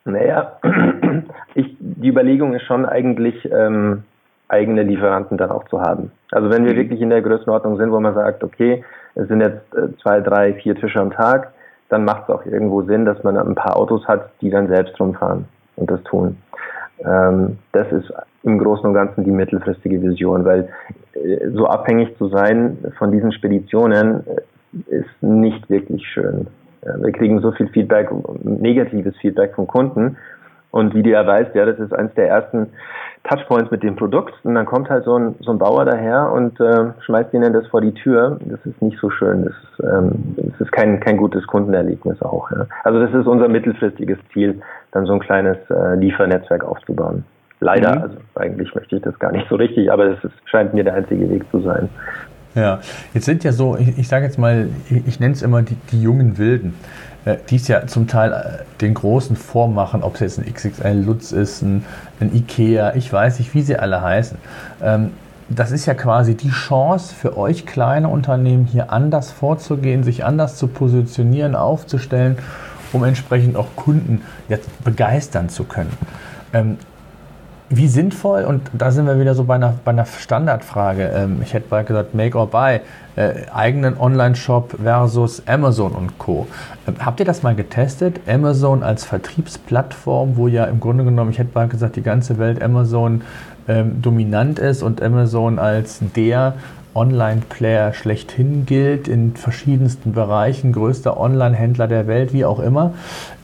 Naja, 0.06 0.60
ich, 1.56 1.76
die 1.80 2.10
Überlegung 2.10 2.54
ist 2.54 2.64
schon 2.64 2.86
eigentlich, 2.86 3.50
ähm, 3.52 4.04
eigene 4.48 4.84
Lieferanten 4.84 5.38
dann 5.38 5.52
auch 5.52 5.66
zu 5.66 5.82
haben. 5.82 6.12
Also 6.32 6.50
wenn 6.50 6.66
wir 6.66 6.74
mhm. 6.74 6.78
wirklich 6.78 7.02
in 7.02 7.10
der 7.10 7.22
Größenordnung 7.22 7.78
sind, 7.78 7.92
wo 7.92 8.00
man 8.00 8.14
sagt, 8.14 8.44
okay, 8.44 8.84
es 9.16 9.28
sind 9.28 9.42
jetzt 9.42 9.74
äh, 9.76 9.88
zwei, 10.02 10.22
drei, 10.22 10.54
vier 10.54 10.76
Tische 10.76 11.00
am 11.00 11.12
Tag, 11.12 11.54
dann 11.90 12.06
macht 12.06 12.24
es 12.24 12.30
auch 12.30 12.46
irgendwo 12.46 12.84
Sinn, 12.84 13.06
dass 13.06 13.24
man 13.24 13.38
ein 13.38 13.56
paar 13.56 13.78
Autos 13.78 14.08
hat, 14.08 14.30
die 14.42 14.50
dann 14.50 14.68
selbst 14.68 15.00
rumfahren 15.00 15.46
und 15.76 15.90
das 15.90 16.02
tun. 16.04 16.38
Ähm, 17.00 17.58
das 17.72 17.92
ist 17.92 18.12
im 18.44 18.60
Großen 18.60 18.86
und 18.86 18.94
Ganzen 18.94 19.24
die 19.24 19.32
mittelfristige 19.32 20.02
Vision, 20.02 20.46
weil 20.46 20.70
äh, 21.14 21.50
so 21.54 21.68
abhängig 21.68 22.18
zu 22.18 22.30
sein 22.30 22.78
von 22.98 23.12
diesen 23.12 23.32
Speditionen 23.32 24.26
äh, 24.28 24.42
ist 24.88 25.22
nicht 25.22 25.70
wirklich 25.70 26.06
schön. 26.08 26.48
Wir 26.82 27.12
kriegen 27.12 27.42
so 27.42 27.52
viel 27.52 27.68
Feedback, 27.70 28.10
negatives 28.44 29.16
Feedback 29.18 29.56
von 29.56 29.66
Kunden. 29.66 30.18
Und 30.76 30.94
wie 30.94 31.04
du 31.04 31.10
ja 31.10 31.26
weißt, 31.26 31.56
ja, 31.56 31.66
das 31.66 31.80
ist 31.80 31.94
eines 31.94 32.14
der 32.16 32.28
ersten 32.28 32.68
Touchpoints 33.24 33.72
mit 33.72 33.82
dem 33.82 33.96
Produkt. 33.96 34.34
Und 34.44 34.56
dann 34.56 34.66
kommt 34.66 34.90
halt 34.90 35.06
so 35.06 35.18
ein, 35.18 35.36
so 35.40 35.52
ein 35.52 35.58
Bauer 35.58 35.86
daher 35.86 36.32
und 36.34 36.60
äh, 36.60 36.92
schmeißt 37.00 37.34
ihnen 37.34 37.54
das 37.54 37.66
vor 37.68 37.80
die 37.80 37.94
Tür. 37.94 38.38
Das 38.42 38.60
ist 38.66 38.82
nicht 38.82 39.00
so 39.00 39.10
schön. 39.10 39.46
Das 39.46 39.54
ist, 39.54 39.86
ähm, 39.90 40.36
das 40.36 40.60
ist 40.60 40.72
kein, 40.74 41.00
kein 41.00 41.16
gutes 41.16 41.48
Kundenerlebnis 41.48 42.22
auch. 42.22 42.52
Ja. 42.52 42.66
Also 42.84 43.00
das 43.00 43.14
ist 43.14 43.26
unser 43.26 43.48
mittelfristiges 43.48 44.20
Ziel, 44.34 44.62
dann 44.92 45.06
so 45.06 45.14
ein 45.14 45.22
kleines 45.22 45.58
äh, 45.70 45.96
Liefernetzwerk 45.96 46.66
aufzubauen. 46.66 47.24
Leider, 47.62 47.96
mhm. 47.96 48.02
also 48.02 48.18
eigentlich 48.36 48.76
möchte 48.76 48.98
ich 48.98 49.02
das 49.02 49.18
gar 49.18 49.32
nicht 49.32 49.48
so 49.48 49.56
richtig, 49.56 49.90
aber 49.90 50.08
es 50.08 50.20
scheint 50.44 50.74
mir 50.74 50.84
der 50.84 50.96
einzige 50.96 51.30
Weg 51.30 51.50
zu 51.52 51.62
sein. 51.62 51.90
Ja, 52.56 52.80
jetzt 53.14 53.26
sind 53.26 53.44
ja 53.44 53.52
so, 53.52 53.78
ich, 53.78 53.98
ich 53.98 54.08
sage 54.08 54.26
jetzt 54.26 54.40
mal, 54.40 54.70
ich, 54.90 55.06
ich 55.08 55.20
nenne 55.20 55.34
es 55.34 55.42
immer 55.42 55.62
die, 55.62 55.76
die 55.92 56.02
jungen 56.02 56.38
Wilden, 56.38 56.74
äh, 57.26 57.36
die 57.50 57.58
es 57.58 57.68
ja 57.68 57.86
zum 57.86 58.08
Teil 58.08 58.32
äh, 58.32 58.64
den 58.80 58.94
Großen 58.94 59.36
vormachen, 59.36 60.04
ob 60.04 60.16
es 60.16 60.22
jetzt 60.22 60.40
ein 60.40 60.52
XXL 60.52 61.04
Lutz 61.06 61.34
ist, 61.34 61.62
ein, 61.62 61.84
ein 62.22 62.34
Ikea, 62.34 62.96
ich 62.96 63.12
weiß 63.12 63.40
nicht, 63.40 63.54
wie 63.54 63.62
sie 63.62 63.76
alle 63.76 64.02
heißen. 64.02 64.38
Ähm, 64.82 65.12
das 65.50 65.72
ist 65.72 65.86
ja 65.86 65.94
quasi 65.94 66.36
die 66.36 66.50
Chance 66.50 67.14
für 67.14 67.38
euch 67.38 67.66
kleine 67.66 68.08
Unternehmen, 68.08 68.66
hier 68.66 68.92
anders 68.92 69.32
vorzugehen, 69.32 70.04
sich 70.04 70.26
anders 70.26 70.56
zu 70.56 70.68
positionieren, 70.68 71.56
aufzustellen, 71.56 72.38
um 72.94 73.04
entsprechend 73.04 73.56
auch 73.56 73.68
Kunden 73.76 74.22
jetzt 74.48 74.70
begeistern 74.84 75.50
zu 75.50 75.66
können. 75.66 75.92
Ähm, 76.54 76.78
wie 77.70 77.88
sinnvoll, 77.88 78.44
und 78.44 78.62
da 78.74 78.92
sind 78.92 79.08
wir 79.08 79.20
wieder 79.20 79.34
so 79.34 79.44
bei 79.44 79.56
einer, 79.56 79.74
bei 79.84 79.92
einer 79.92 80.06
Standardfrage, 80.06 81.12
ähm, 81.16 81.40
ich 81.42 81.54
hätte 81.54 81.68
bald 81.70 81.88
gesagt, 81.88 82.14
make 82.14 82.38
or 82.38 82.48
buy, 82.48 82.80
äh, 83.16 83.48
eigenen 83.54 83.98
Online-Shop 83.98 84.76
versus 84.84 85.42
Amazon 85.48 85.94
und 85.94 86.20
Co. 86.20 86.48
Ähm, 86.88 86.96
habt 87.04 87.20
ihr 87.20 87.26
das 87.26 87.42
mal 87.44 87.56
getestet? 87.56 88.20
Amazon 88.28 88.84
als 88.84 89.04
Vertriebsplattform, 89.06 90.38
wo 90.38 90.48
ja 90.48 90.66
im 90.66 90.80
Grunde 90.80 91.04
genommen, 91.04 91.32
ich 91.32 91.40
hätte 91.40 91.52
bald 91.54 91.72
gesagt, 91.72 91.96
die 91.96 92.04
ganze 92.04 92.38
Welt 92.38 92.62
Amazon 92.62 93.24
ähm, 93.68 94.02
dominant 94.02 94.60
ist 94.60 94.84
und 94.84 95.02
Amazon 95.02 95.58
als 95.58 96.00
der 96.16 96.54
Online-Player 96.96 97.94
schlechthin 97.94 98.66
gilt, 98.66 99.08
in 99.08 99.36
verschiedensten 99.36 100.14
Bereichen, 100.14 100.72
größter 100.72 101.20
Online-Händler 101.20 101.88
der 101.88 102.08
Welt, 102.08 102.34
wie 102.34 102.46
auch 102.46 102.60
immer. 102.60 102.94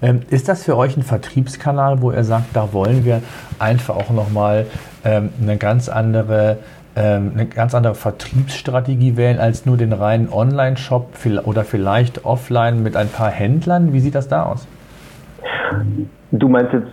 Ähm, 0.01 0.21
ist 0.29 0.49
das 0.49 0.63
für 0.63 0.77
euch 0.77 0.97
ein 0.97 1.03
Vertriebskanal, 1.03 2.01
wo 2.01 2.11
ihr 2.11 2.23
sagt, 2.23 2.55
da 2.55 2.73
wollen 2.73 3.05
wir 3.05 3.21
einfach 3.59 3.95
auch 3.95 4.09
nochmal 4.09 4.65
ähm, 5.03 5.29
eine 5.41 5.57
ganz 5.57 5.89
andere 5.89 6.57
ähm, 6.93 7.31
eine 7.33 7.45
ganz 7.45 7.73
andere 7.73 7.95
Vertriebsstrategie 7.95 9.15
wählen 9.15 9.39
als 9.39 9.65
nur 9.65 9.77
den 9.77 9.93
reinen 9.93 10.27
Online-Shop 10.29 11.13
oder 11.45 11.63
vielleicht 11.63 12.25
offline 12.25 12.83
mit 12.83 12.97
ein 12.97 13.07
paar 13.07 13.29
Händlern? 13.29 13.93
Wie 13.93 14.01
sieht 14.01 14.15
das 14.15 14.27
da 14.27 14.43
aus? 14.43 14.67
Du 16.31 16.49
meinst 16.49 16.73
jetzt 16.73 16.91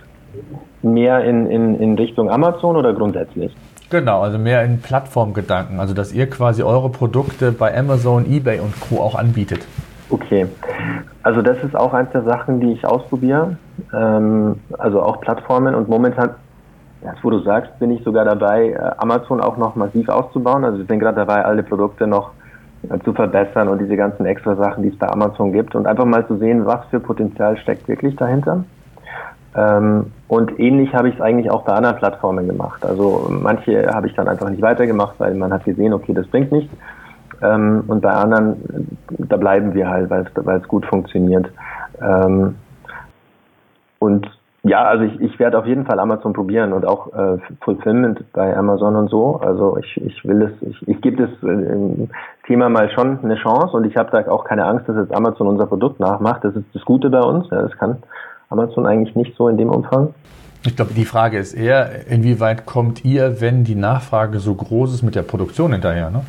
mehr 0.81 1.23
in, 1.25 1.47
in, 1.47 1.79
in 1.79 1.95
Richtung 1.95 2.29
Amazon 2.29 2.77
oder 2.77 2.93
grundsätzlich? 2.93 3.53
Genau, 3.89 4.21
also 4.21 4.37
mehr 4.37 4.63
in 4.63 4.81
Plattformgedanken, 4.81 5.79
also 5.79 5.95
dass 5.95 6.13
ihr 6.13 6.29
quasi 6.29 6.61
eure 6.61 6.89
Produkte 6.89 7.51
bei 7.51 7.75
Amazon, 7.75 8.25
eBay 8.25 8.59
und 8.59 8.79
Co. 8.79 9.01
auch 9.01 9.15
anbietet. 9.15 9.65
Okay, 10.11 10.47
also 11.23 11.41
das 11.41 11.63
ist 11.63 11.75
auch 11.75 11.93
eins 11.93 12.11
der 12.11 12.23
Sachen, 12.23 12.59
die 12.59 12.73
ich 12.73 12.85
ausprobiere, 12.85 13.57
ähm, 13.93 14.59
also 14.77 15.01
auch 15.01 15.21
Plattformen 15.21 15.73
und 15.73 15.89
momentan, 15.89 16.31
jetzt 17.03 17.23
wo 17.23 17.31
du 17.31 17.39
sagst, 17.39 17.79
bin 17.79 17.91
ich 17.91 18.03
sogar 18.03 18.25
dabei, 18.25 18.69
äh, 18.69 18.91
Amazon 18.97 19.41
auch 19.41 19.57
noch 19.57 19.75
massiv 19.75 20.07
auszubauen. 20.09 20.63
Also 20.65 20.79
wir 20.79 20.85
sind 20.85 20.99
gerade 20.99 21.17
dabei, 21.17 21.43
alle 21.45 21.63
Produkte 21.63 22.05
noch 22.05 22.31
äh, 22.89 22.99
zu 23.03 23.13
verbessern 23.13 23.67
und 23.67 23.79
diese 23.79 23.95
ganzen 23.95 24.25
extra 24.25 24.55
Sachen, 24.55 24.83
die 24.83 24.89
es 24.89 24.97
bei 24.97 25.07
Amazon 25.07 25.51
gibt 25.51 25.73
und 25.75 25.87
einfach 25.87 26.05
mal 26.05 26.25
zu 26.27 26.37
sehen, 26.37 26.65
was 26.65 26.85
für 26.91 26.99
Potenzial 26.99 27.57
steckt 27.57 27.87
wirklich 27.87 28.15
dahinter. 28.15 28.63
Ähm, 29.55 30.11
und 30.27 30.59
ähnlich 30.59 30.93
habe 30.93 31.09
ich 31.09 31.15
es 31.15 31.21
eigentlich 31.21 31.49
auch 31.49 31.63
bei 31.63 31.73
anderen 31.73 31.97
Plattformen 31.97 32.47
gemacht. 32.47 32.85
Also 32.85 33.27
manche 33.29 33.87
habe 33.93 34.07
ich 34.07 34.13
dann 34.15 34.27
einfach 34.27 34.49
nicht 34.49 34.61
weitergemacht, 34.61 35.15
weil 35.19 35.33
man 35.33 35.51
hat 35.51 35.65
gesehen, 35.65 35.93
okay, 35.93 36.13
das 36.13 36.27
bringt 36.27 36.51
nichts. 36.51 36.73
Ähm, 37.41 37.83
und 37.87 38.01
bei 38.01 38.11
anderen, 38.11 38.97
da 39.09 39.37
bleiben 39.37 39.73
wir 39.73 39.89
halt, 39.89 40.09
weil 40.09 40.57
es 40.57 40.67
gut 40.67 40.85
funktioniert. 40.85 41.49
Ähm, 42.01 42.55
und 43.99 44.27
ja, 44.63 44.83
also 44.83 45.05
ich, 45.05 45.19
ich 45.21 45.39
werde 45.39 45.57
auf 45.57 45.65
jeden 45.65 45.85
Fall 45.85 45.99
Amazon 45.99 46.33
probieren 46.33 46.73
und 46.73 46.85
auch 46.85 47.13
äh, 47.13 47.37
Fulfillment 47.61 48.23
bei 48.33 48.55
Amazon 48.55 48.95
und 48.97 49.09
so. 49.09 49.37
Also 49.37 49.77
ich, 49.77 50.01
ich 50.01 50.25
will 50.25 50.41
es, 50.41 50.51
ich, 50.61 50.87
ich 50.87 51.01
gebe 51.01 51.25
das 51.25 51.49
äh, 51.49 52.07
Thema 52.45 52.67
mal 52.67 52.89
schon 52.91 53.19
eine 53.23 53.35
Chance 53.35 53.75
und 53.77 53.85
ich 53.85 53.95
habe 53.95 54.11
da 54.11 54.29
auch 54.29 54.43
keine 54.43 54.65
Angst, 54.65 54.89
dass 54.89 54.97
jetzt 54.97 55.15
Amazon 55.15 55.47
unser 55.47 55.65
Produkt 55.65 56.01
nachmacht. 56.01 56.43
Das 56.43 56.55
ist 56.55 56.65
das 56.73 56.83
Gute 56.83 57.09
bei 57.09 57.21
uns. 57.21 57.49
Ja, 57.51 57.61
das 57.61 57.77
kann 57.77 58.03
Amazon 58.49 58.85
eigentlich 58.85 59.15
nicht 59.15 59.35
so 59.37 59.47
in 59.47 59.57
dem 59.57 59.69
Umfang. 59.69 60.13
Ich 60.65 60.75
glaube, 60.75 60.93
die 60.93 61.05
Frage 61.05 61.37
ist 61.37 61.53
eher, 61.53 62.07
inwieweit 62.09 62.65
kommt 62.65 63.05
ihr, 63.05 63.39
wenn 63.39 63.63
die 63.63 63.75
Nachfrage 63.75 64.39
so 64.39 64.53
groß 64.53 64.93
ist, 64.93 65.03
mit 65.03 65.15
der 65.15 65.21
Produktion 65.21 65.71
hinterher? 65.71 66.09
Ne? 66.09 66.21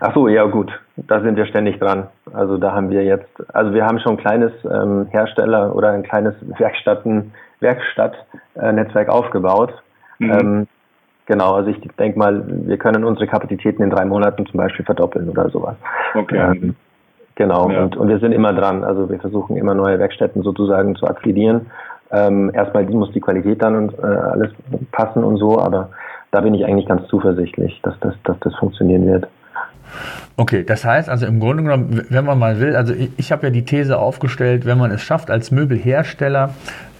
Ach 0.00 0.12
so, 0.14 0.26
ja 0.26 0.44
gut, 0.46 0.72
da 0.96 1.20
sind 1.20 1.36
wir 1.36 1.46
ständig 1.46 1.78
dran. 1.78 2.08
Also 2.32 2.58
da 2.58 2.72
haben 2.72 2.90
wir 2.90 3.04
jetzt, 3.04 3.30
also 3.54 3.72
wir 3.72 3.86
haben 3.86 4.00
schon 4.00 4.14
ein 4.14 4.18
kleines 4.18 4.52
ähm, 4.64 5.06
Hersteller 5.10 5.76
oder 5.76 5.90
ein 5.92 6.02
kleines 6.02 6.34
Werkstatten, 6.58 7.32
Werkstattnetzwerk 7.60 9.06
äh, 9.06 9.10
aufgebaut. 9.10 9.72
Mhm. 10.18 10.32
Ähm, 10.32 10.66
genau, 11.26 11.54
also 11.54 11.70
ich 11.70 11.78
denke 12.00 12.18
mal, 12.18 12.42
wir 12.46 12.78
können 12.78 13.04
unsere 13.04 13.28
Kapazitäten 13.28 13.82
in 13.82 13.90
drei 13.90 14.04
Monaten 14.04 14.44
zum 14.46 14.58
Beispiel 14.58 14.84
verdoppeln 14.84 15.28
oder 15.28 15.48
sowas. 15.50 15.76
Okay. 16.14 16.36
Ähm, 16.36 16.74
Genau, 17.42 17.68
ja. 17.70 17.82
und, 17.82 17.96
und 17.96 18.06
wir 18.06 18.20
sind 18.20 18.30
immer 18.30 18.52
dran. 18.52 18.84
Also 18.84 19.10
wir 19.10 19.18
versuchen 19.18 19.56
immer 19.56 19.74
neue 19.74 19.98
Werkstätten 19.98 20.44
sozusagen 20.44 20.94
zu 20.94 21.08
akquirieren. 21.08 21.62
Ähm, 22.12 22.52
erstmal 22.54 22.84
muss 22.84 23.10
die 23.10 23.20
Qualität 23.20 23.60
dann 23.60 23.74
und 23.74 23.98
äh, 23.98 24.06
alles 24.06 24.52
passen 24.92 25.24
und 25.24 25.38
so, 25.38 25.58
aber 25.58 25.88
da 26.30 26.40
bin 26.40 26.54
ich 26.54 26.64
eigentlich 26.64 26.86
ganz 26.86 27.08
zuversichtlich, 27.08 27.80
dass 27.82 27.98
das, 27.98 28.14
dass 28.22 28.38
das 28.38 28.54
funktionieren 28.54 29.08
wird. 29.08 29.26
Okay, 30.36 30.62
das 30.62 30.84
heißt 30.84 31.08
also 31.08 31.26
im 31.26 31.40
Grunde 31.40 31.64
genommen, 31.64 32.02
wenn 32.10 32.24
man 32.24 32.38
mal 32.38 32.60
will, 32.60 32.76
also 32.76 32.94
ich, 32.94 33.10
ich 33.16 33.32
habe 33.32 33.48
ja 33.48 33.50
die 33.50 33.64
These 33.64 33.98
aufgestellt, 33.98 34.64
wenn 34.64 34.78
man 34.78 34.92
es 34.92 35.02
schafft, 35.02 35.28
als 35.28 35.50
Möbelhersteller 35.50 36.50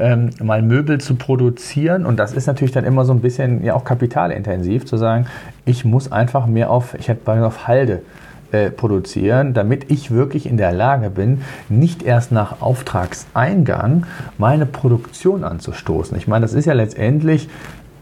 ähm, 0.00 0.31
mal 0.42 0.61
Möbel 0.61 1.00
zu 1.00 1.14
produzieren, 1.14 2.05
und 2.05 2.18
das 2.18 2.33
ist 2.33 2.48
natürlich 2.48 2.72
dann 2.72 2.85
immer 2.85 3.05
so 3.05 3.12
ein 3.12 3.20
bisschen 3.20 3.62
ja 3.62 3.74
auch 3.74 3.85
kapitalintensiv, 3.85 4.87
zu 4.87 4.96
sagen, 4.96 5.26
ich 5.66 5.85
muss 5.85 6.11
einfach 6.11 6.46
mehr 6.46 6.68
auf, 6.68 6.94
ich 6.98 7.07
hätte 7.07 7.20
bei 7.24 7.40
auf 7.40 7.68
Halde 7.68 8.02
äh, 8.52 8.70
produzieren, 8.70 9.54
damit 9.54 9.90
ich 9.90 10.10
wirklich 10.10 10.46
in 10.46 10.56
der 10.56 10.72
Lage 10.72 11.10
bin, 11.10 11.42
nicht 11.68 12.02
erst 12.02 12.32
nach 12.32 12.60
Auftragseingang 12.60 14.06
meine 14.38 14.66
Produktion 14.66 15.42
anzustoßen. 15.42 16.16
Ich 16.16 16.28
meine, 16.28 16.42
das 16.42 16.54
ist 16.54 16.66
ja 16.66 16.74
letztendlich 16.74 17.48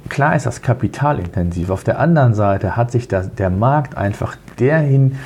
Klar 0.09 0.35
ist 0.35 0.47
das 0.47 0.63
kapitalintensiv. 0.63 1.71
Auf 1.71 1.85
der 1.85 1.99
anderen 1.99 2.35
Seite 2.35 2.77
hat 2.77 2.91
sich 2.91 3.07
das, 3.07 3.35
der 3.35 3.51
Markt 3.51 3.97
einfach 3.97 4.37
dahin, 4.57 5.17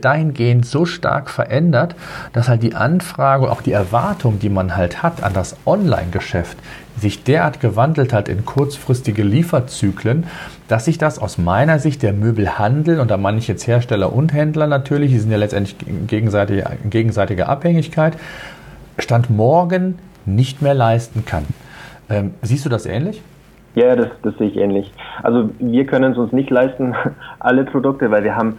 dahingehend 0.00 0.66
so 0.66 0.84
stark 0.84 1.30
verändert, 1.30 1.94
dass 2.32 2.48
halt 2.48 2.62
die 2.62 2.74
Anfrage, 2.74 3.50
auch 3.50 3.62
die 3.62 3.72
Erwartung, 3.72 4.38
die 4.38 4.48
man 4.48 4.76
halt 4.76 5.02
hat 5.02 5.22
an 5.22 5.32
das 5.32 5.56
Online-Geschäft, 5.64 6.58
sich 6.98 7.24
derart 7.24 7.60
gewandelt 7.60 8.12
hat 8.12 8.28
in 8.28 8.44
kurzfristige 8.44 9.22
Lieferzyklen, 9.22 10.24
dass 10.68 10.86
sich 10.86 10.98
das 10.98 11.18
aus 11.18 11.38
meiner 11.38 11.78
Sicht 11.78 12.02
der 12.02 12.12
Möbelhandel, 12.12 13.00
und 13.00 13.10
da 13.10 13.16
meine 13.16 13.38
ich 13.38 13.48
jetzt 13.48 13.66
Hersteller 13.66 14.12
und 14.12 14.32
Händler 14.32 14.66
natürlich, 14.66 15.12
die 15.12 15.18
sind 15.18 15.30
ja 15.30 15.36
letztendlich 15.36 15.76
gegenseitige, 16.06 16.64
gegenseitige 16.88 17.48
Abhängigkeit, 17.48 18.16
Stand 18.98 19.30
morgen 19.30 19.98
nicht 20.24 20.62
mehr 20.62 20.74
leisten 20.74 21.24
kann. 21.26 21.44
Ähm, 22.08 22.34
siehst 22.42 22.64
du 22.64 22.68
das 22.68 22.86
ähnlich? 22.86 23.22
Ja, 23.76 23.94
das, 23.94 24.08
das 24.22 24.34
sehe 24.38 24.48
ich 24.48 24.56
ähnlich. 24.56 24.90
Also 25.22 25.50
wir 25.58 25.86
können 25.86 26.12
es 26.12 26.18
uns 26.18 26.32
nicht 26.32 26.48
leisten, 26.48 26.94
alle 27.38 27.64
Produkte, 27.64 28.10
weil 28.10 28.24
wir 28.24 28.34
haben 28.34 28.58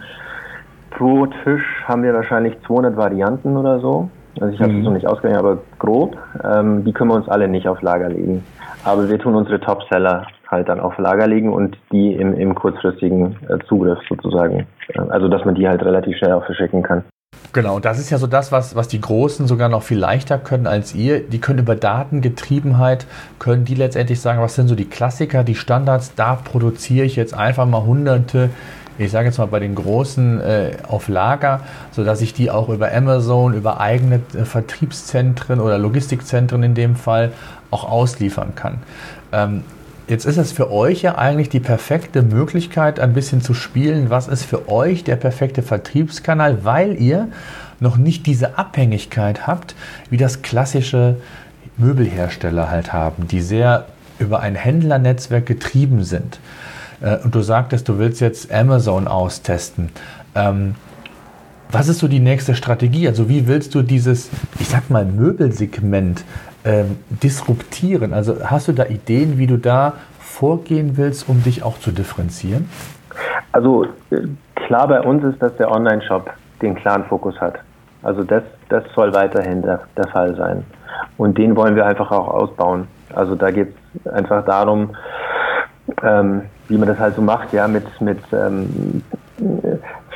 pro 0.90 1.26
Tisch 1.26 1.64
haben 1.86 2.04
wir 2.04 2.14
wahrscheinlich 2.14 2.54
200 2.66 2.96
Varianten 2.96 3.56
oder 3.56 3.80
so. 3.80 4.08
Also 4.40 4.54
ich 4.54 4.60
habe 4.60 4.70
es 4.70 4.78
mhm. 4.78 4.84
noch 4.84 4.92
nicht 4.92 5.08
ausgerechnet, 5.08 5.40
aber 5.40 5.58
grob. 5.80 6.16
Ähm, 6.44 6.84
die 6.84 6.92
können 6.92 7.10
wir 7.10 7.16
uns 7.16 7.28
alle 7.28 7.48
nicht 7.48 7.66
auf 7.66 7.82
Lager 7.82 8.08
legen. 8.08 8.44
Aber 8.84 9.08
wir 9.08 9.18
tun 9.18 9.34
unsere 9.34 9.58
Topseller 9.58 10.28
halt 10.46 10.68
dann 10.68 10.78
auf 10.78 10.96
Lager 10.98 11.26
legen 11.26 11.52
und 11.52 11.76
die 11.90 12.12
im, 12.14 12.34
im 12.34 12.54
kurzfristigen 12.54 13.36
äh, 13.48 13.58
Zugriff 13.66 13.98
sozusagen. 14.08 14.68
Äh, 14.94 15.00
also 15.08 15.26
dass 15.26 15.44
man 15.44 15.56
die 15.56 15.66
halt 15.66 15.82
relativ 15.84 16.16
schnell 16.16 16.32
auch 16.32 16.44
verschicken 16.44 16.84
kann. 16.84 17.02
Genau, 17.58 17.80
das 17.80 17.98
ist 17.98 18.10
ja 18.10 18.18
so 18.18 18.28
das, 18.28 18.52
was, 18.52 18.76
was 18.76 18.86
die 18.86 19.00
Großen 19.00 19.48
sogar 19.48 19.68
noch 19.68 19.82
viel 19.82 19.98
leichter 19.98 20.38
können 20.38 20.68
als 20.68 20.94
ihr. 20.94 21.20
Die 21.20 21.40
können 21.40 21.58
über 21.58 21.74
Datengetriebenheit, 21.74 23.06
können 23.40 23.64
die 23.64 23.74
letztendlich 23.74 24.20
sagen, 24.20 24.40
was 24.40 24.54
sind 24.54 24.68
so 24.68 24.76
die 24.76 24.84
Klassiker, 24.84 25.42
die 25.42 25.56
Standards, 25.56 26.12
da 26.14 26.36
produziere 26.36 27.04
ich 27.04 27.16
jetzt 27.16 27.34
einfach 27.34 27.66
mal 27.66 27.82
hunderte, 27.82 28.50
ich 28.96 29.10
sage 29.10 29.26
jetzt 29.26 29.38
mal 29.38 29.46
bei 29.46 29.58
den 29.58 29.74
Großen 29.74 30.40
äh, 30.40 30.70
auf 30.86 31.08
Lager, 31.08 31.62
sodass 31.90 32.20
ich 32.20 32.32
die 32.32 32.50
auch 32.50 32.68
über 32.68 32.92
Amazon, 32.92 33.54
über 33.54 33.80
eigene 33.80 34.20
äh, 34.34 34.44
Vertriebszentren 34.44 35.58
oder 35.58 35.78
Logistikzentren 35.78 36.62
in 36.62 36.74
dem 36.74 36.94
Fall 36.94 37.32
auch 37.72 37.82
ausliefern 37.90 38.54
kann. 38.54 38.78
Ähm, 39.32 39.64
Jetzt 40.08 40.24
ist 40.24 40.38
es 40.38 40.52
für 40.52 40.72
euch 40.72 41.02
ja 41.02 41.18
eigentlich 41.18 41.50
die 41.50 41.60
perfekte 41.60 42.22
Möglichkeit, 42.22 42.98
ein 42.98 43.12
bisschen 43.12 43.42
zu 43.42 43.52
spielen. 43.52 44.08
Was 44.08 44.26
ist 44.26 44.44
für 44.44 44.68
euch 44.68 45.04
der 45.04 45.16
perfekte 45.16 45.62
Vertriebskanal, 45.62 46.64
weil 46.64 47.00
ihr 47.00 47.28
noch 47.78 47.98
nicht 47.98 48.24
diese 48.24 48.56
Abhängigkeit 48.56 49.46
habt, 49.46 49.74
wie 50.08 50.16
das 50.16 50.40
klassische 50.40 51.16
Möbelhersteller 51.76 52.70
halt 52.70 52.94
haben, 52.94 53.28
die 53.28 53.42
sehr 53.42 53.86
über 54.18 54.40
ein 54.40 54.54
Händlernetzwerk 54.54 55.44
getrieben 55.44 56.02
sind. 56.02 56.40
Äh, 57.02 57.18
und 57.18 57.34
du 57.34 57.42
sagtest, 57.42 57.88
du 57.88 57.98
willst 57.98 58.20
jetzt 58.22 58.50
Amazon 58.50 59.06
austesten. 59.06 59.90
Ähm, 60.34 60.74
was 61.70 61.88
ist 61.88 61.98
so 61.98 62.08
die 62.08 62.18
nächste 62.18 62.54
Strategie? 62.54 63.06
Also 63.06 63.28
wie 63.28 63.46
willst 63.46 63.74
du 63.74 63.82
dieses, 63.82 64.30
ich 64.58 64.68
sag 64.68 64.88
mal, 64.88 65.04
Möbelsegment 65.04 66.24
ähm, 66.64 66.98
disruptieren? 67.08 68.12
Also 68.12 68.36
hast 68.44 68.68
du 68.68 68.72
da 68.72 68.86
Ideen, 68.86 69.38
wie 69.38 69.46
du 69.46 69.56
da 69.56 69.94
vorgehen 70.20 70.96
willst, 70.96 71.28
um 71.28 71.42
dich 71.42 71.62
auch 71.62 71.78
zu 71.78 71.90
differenzieren? 71.90 72.68
Also 73.52 73.86
äh, 74.10 74.26
klar 74.54 74.88
bei 74.88 75.00
uns 75.00 75.24
ist, 75.24 75.42
dass 75.42 75.56
der 75.56 75.70
Online-Shop 75.70 76.30
den 76.62 76.74
klaren 76.74 77.04
Fokus 77.04 77.40
hat. 77.40 77.58
Also 78.02 78.22
das, 78.22 78.42
das 78.68 78.84
soll 78.94 79.12
weiterhin 79.14 79.62
der, 79.62 79.80
der 79.96 80.08
Fall 80.08 80.34
sein. 80.36 80.64
Und 81.16 81.38
den 81.38 81.56
wollen 81.56 81.74
wir 81.74 81.86
einfach 81.86 82.10
auch 82.10 82.28
ausbauen. 82.28 82.86
Also 83.14 83.34
da 83.34 83.50
geht 83.50 83.74
es 84.04 84.12
einfach 84.12 84.44
darum, 84.44 84.90
ähm, 86.02 86.42
wie 86.68 86.76
man 86.76 86.88
das 86.88 86.98
halt 86.98 87.16
so 87.16 87.22
macht, 87.22 87.52
ja, 87.52 87.66
mit, 87.66 87.84
mit 88.00 88.18
ähm, 88.32 89.02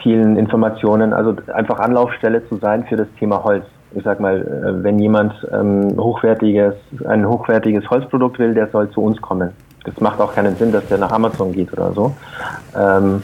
vielen 0.02 0.36
Informationen, 0.36 1.12
also 1.12 1.36
einfach 1.54 1.78
Anlaufstelle 1.78 2.46
zu 2.48 2.56
sein 2.56 2.84
für 2.84 2.96
das 2.96 3.08
Thema 3.18 3.42
Holz 3.42 3.64
ich 3.94 4.02
sag 4.04 4.20
mal, 4.20 4.40
äh, 4.40 4.82
wenn 4.82 4.98
jemand 4.98 5.34
ähm, 5.52 5.96
hochwertiges, 5.98 6.74
ein 7.06 7.26
hochwertiges 7.28 7.88
Holzprodukt 7.90 8.38
will, 8.38 8.54
der 8.54 8.68
soll 8.68 8.90
zu 8.90 9.02
uns 9.02 9.20
kommen. 9.20 9.50
Das 9.84 10.00
macht 10.00 10.20
auch 10.20 10.34
keinen 10.34 10.56
Sinn, 10.56 10.72
dass 10.72 10.86
der 10.86 10.98
nach 10.98 11.12
Amazon 11.12 11.52
geht 11.52 11.72
oder 11.72 11.92
so. 11.92 12.14
Ähm, 12.76 13.22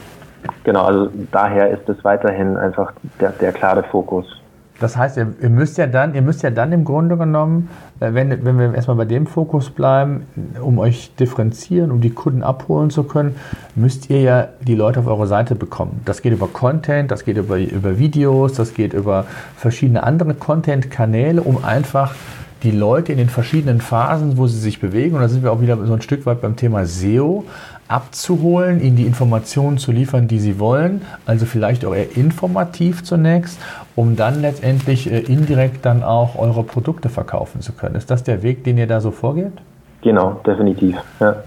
genau, 0.63 0.83
also 0.83 1.09
daher 1.31 1.69
ist 1.69 1.87
es 1.87 2.03
weiterhin 2.03 2.57
einfach 2.57 2.93
der, 3.19 3.31
der 3.31 3.51
klare 3.51 3.83
Fokus. 3.83 4.38
Das 4.79 4.95
heißt, 4.95 5.17
ihr, 5.17 5.33
ihr, 5.41 5.49
müsst 5.49 5.77
ja 5.77 5.87
dann, 5.87 6.15
ihr 6.15 6.21
müsst 6.21 6.41
ja 6.43 6.49
dann 6.49 6.71
im 6.71 6.85
Grunde 6.85 7.17
genommen, 7.17 7.69
äh, 7.99 8.13
wenn, 8.13 8.45
wenn 8.45 8.57
wir 8.57 8.73
erstmal 8.73 8.97
bei 8.97 9.05
dem 9.05 9.27
Fokus 9.27 9.69
bleiben, 9.69 10.23
um 10.61 10.79
euch 10.79 11.11
differenzieren, 11.19 11.91
um 11.91 12.01
die 12.01 12.11
Kunden 12.11 12.43
abholen 12.43 12.89
zu 12.89 13.03
können, 13.03 13.35
müsst 13.75 14.09
ihr 14.09 14.21
ja 14.21 14.47
die 14.61 14.75
Leute 14.75 15.01
auf 15.01 15.07
eure 15.07 15.27
Seite 15.27 15.55
bekommen. 15.55 16.01
Das 16.05 16.21
geht 16.21 16.33
über 16.33 16.47
Content, 16.47 17.11
das 17.11 17.25
geht 17.25 17.37
über, 17.37 17.57
über 17.57 17.99
Videos, 17.99 18.53
das 18.53 18.73
geht 18.73 18.93
über 18.93 19.25
verschiedene 19.57 20.03
andere 20.03 20.33
Content-Kanäle, 20.33 21.41
um 21.41 21.63
einfach 21.63 22.15
die 22.63 22.71
Leute 22.71 23.11
in 23.11 23.17
den 23.17 23.29
verschiedenen 23.29 23.79
Phasen, 23.79 24.37
wo 24.37 24.47
sie 24.47 24.59
sich 24.59 24.79
bewegen, 24.79 25.15
und 25.15 25.21
da 25.21 25.29
sind 25.29 25.43
wir 25.43 25.51
auch 25.51 25.61
wieder 25.61 25.77
so 25.85 25.93
ein 25.93 26.01
Stück 26.01 26.25
weit 26.25 26.41
beim 26.41 26.55
Thema 26.55 26.85
SEO, 26.85 27.45
abzuholen, 27.89 28.81
ihnen 28.81 28.95
die 28.95 29.05
Informationen 29.05 29.77
zu 29.77 29.91
liefern, 29.91 30.27
die 30.27 30.39
sie 30.39 30.59
wollen, 30.59 31.01
also 31.25 31.45
vielleicht 31.45 31.83
auch 31.83 31.93
eher 31.93 32.15
informativ 32.15 33.03
zunächst, 33.03 33.59
um 33.95 34.15
dann 34.15 34.41
letztendlich 34.41 35.11
äh, 35.11 35.19
indirekt 35.19 35.85
dann 35.85 36.03
auch 36.03 36.37
eure 36.37 36.63
Produkte 36.63 37.09
verkaufen 37.09 37.61
zu 37.61 37.73
können. 37.73 37.95
Ist 37.95 38.11
das 38.11 38.23
der 38.23 38.43
Weg, 38.43 38.63
den 38.63 38.77
ihr 38.77 38.87
da 38.87 39.01
so 39.01 39.11
vorgeht? 39.11 39.53
Genau, 40.01 40.39
definitiv. 40.45 40.95
Ja. 41.19 41.43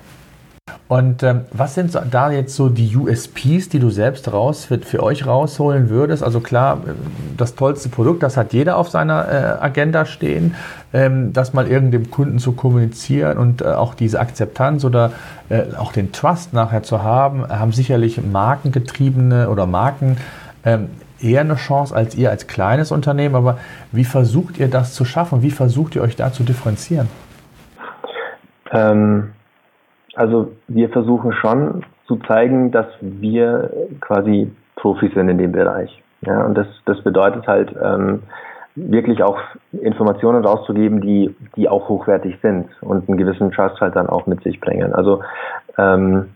Und 0.89 1.23
ähm, 1.23 1.43
was 1.53 1.75
sind 1.75 1.99
da 2.11 2.31
jetzt 2.31 2.55
so 2.55 2.69
die 2.69 2.95
USPs, 2.95 3.71
die 3.71 3.79
du 3.79 3.89
selbst 3.89 4.31
raus 4.31 4.67
für, 4.67 4.79
für, 4.79 5.03
euch 5.03 5.27
rausholen 5.27 5.89
würdest? 5.89 6.23
Also 6.23 6.41
klar, 6.41 6.83
äh, 6.87 6.91
das 7.37 7.55
tollste 7.55 7.89
Produkt, 7.89 8.23
das 8.23 8.37
hat 8.37 8.53
jeder 8.53 8.77
auf 8.77 8.91
seiner 8.91 9.27
äh, 9.27 9.65
Agenda 9.65 10.05
stehen, 10.05 10.55
ähm, 10.93 11.33
das 11.33 11.55
mal 11.55 11.67
irgendeinem 11.67 12.11
Kunden 12.11 12.39
zu 12.39 12.53
kommunizieren 12.53 13.39
und 13.39 13.63
äh, 13.63 13.69
auch 13.69 13.95
diese 13.95 14.21
Akzeptanz 14.21 14.85
oder 14.85 15.13
äh, 15.49 15.63
auch 15.79 15.93
den 15.93 16.13
Trust 16.13 16.53
nachher 16.53 16.83
zu 16.83 17.03
haben, 17.03 17.49
haben 17.49 17.73
sicherlich 17.73 18.23
Markengetriebene 18.23 19.49
oder 19.49 19.67
Marken 19.67 20.19
ähm, 20.65 20.89
eher 21.21 21.41
eine 21.41 21.57
Chance 21.57 21.95
als 21.95 22.15
ihr 22.15 22.31
als 22.31 22.47
kleines 22.47 22.93
Unternehmen. 22.93 23.35
Aber 23.35 23.59
wie 23.93 24.05
versucht 24.05 24.59
ihr 24.59 24.69
das 24.69 24.93
zu 24.95 25.05
schaffen? 25.05 25.43
Wie 25.43 25.51
versucht 25.51 25.97
ihr 25.97 26.03
euch 26.03 26.17
da 26.17 26.33
zu 26.33 26.43
differenzieren? 26.43 27.09
Ähm 28.73 29.31
also 30.15 30.53
wir 30.69 30.89
versuchen 30.91 31.33
schon 31.33 31.85
zu 32.07 32.17
zeigen, 32.17 32.71
dass 32.71 32.87
wir 33.01 33.71
quasi 34.01 34.51
Profis 34.77 35.13
sind 35.15 35.29
in 35.29 35.39
dem 35.39 35.53
Bereich. 35.53 36.03
Ja, 36.23 36.45
und 36.45 36.57
das, 36.57 36.67
das 36.85 37.03
bedeutet 37.03 37.47
halt 37.47 37.75
ähm, 37.83 38.23
wirklich 38.75 39.23
auch 39.23 39.39
Informationen 39.73 40.45
rauszugeben, 40.45 41.01
die, 41.01 41.35
die 41.57 41.69
auch 41.69 41.89
hochwertig 41.89 42.39
sind 42.43 42.69
und 42.81 43.09
einen 43.09 43.19
gewissen 43.19 43.51
Trust 43.51 43.81
halt 43.81 43.97
dann 43.97 44.09
auch 44.09 44.27
mit 44.27 44.43
sich 44.43 44.61
bringen. 44.61 44.93
Also 44.95 45.23
ähm, 45.79 46.31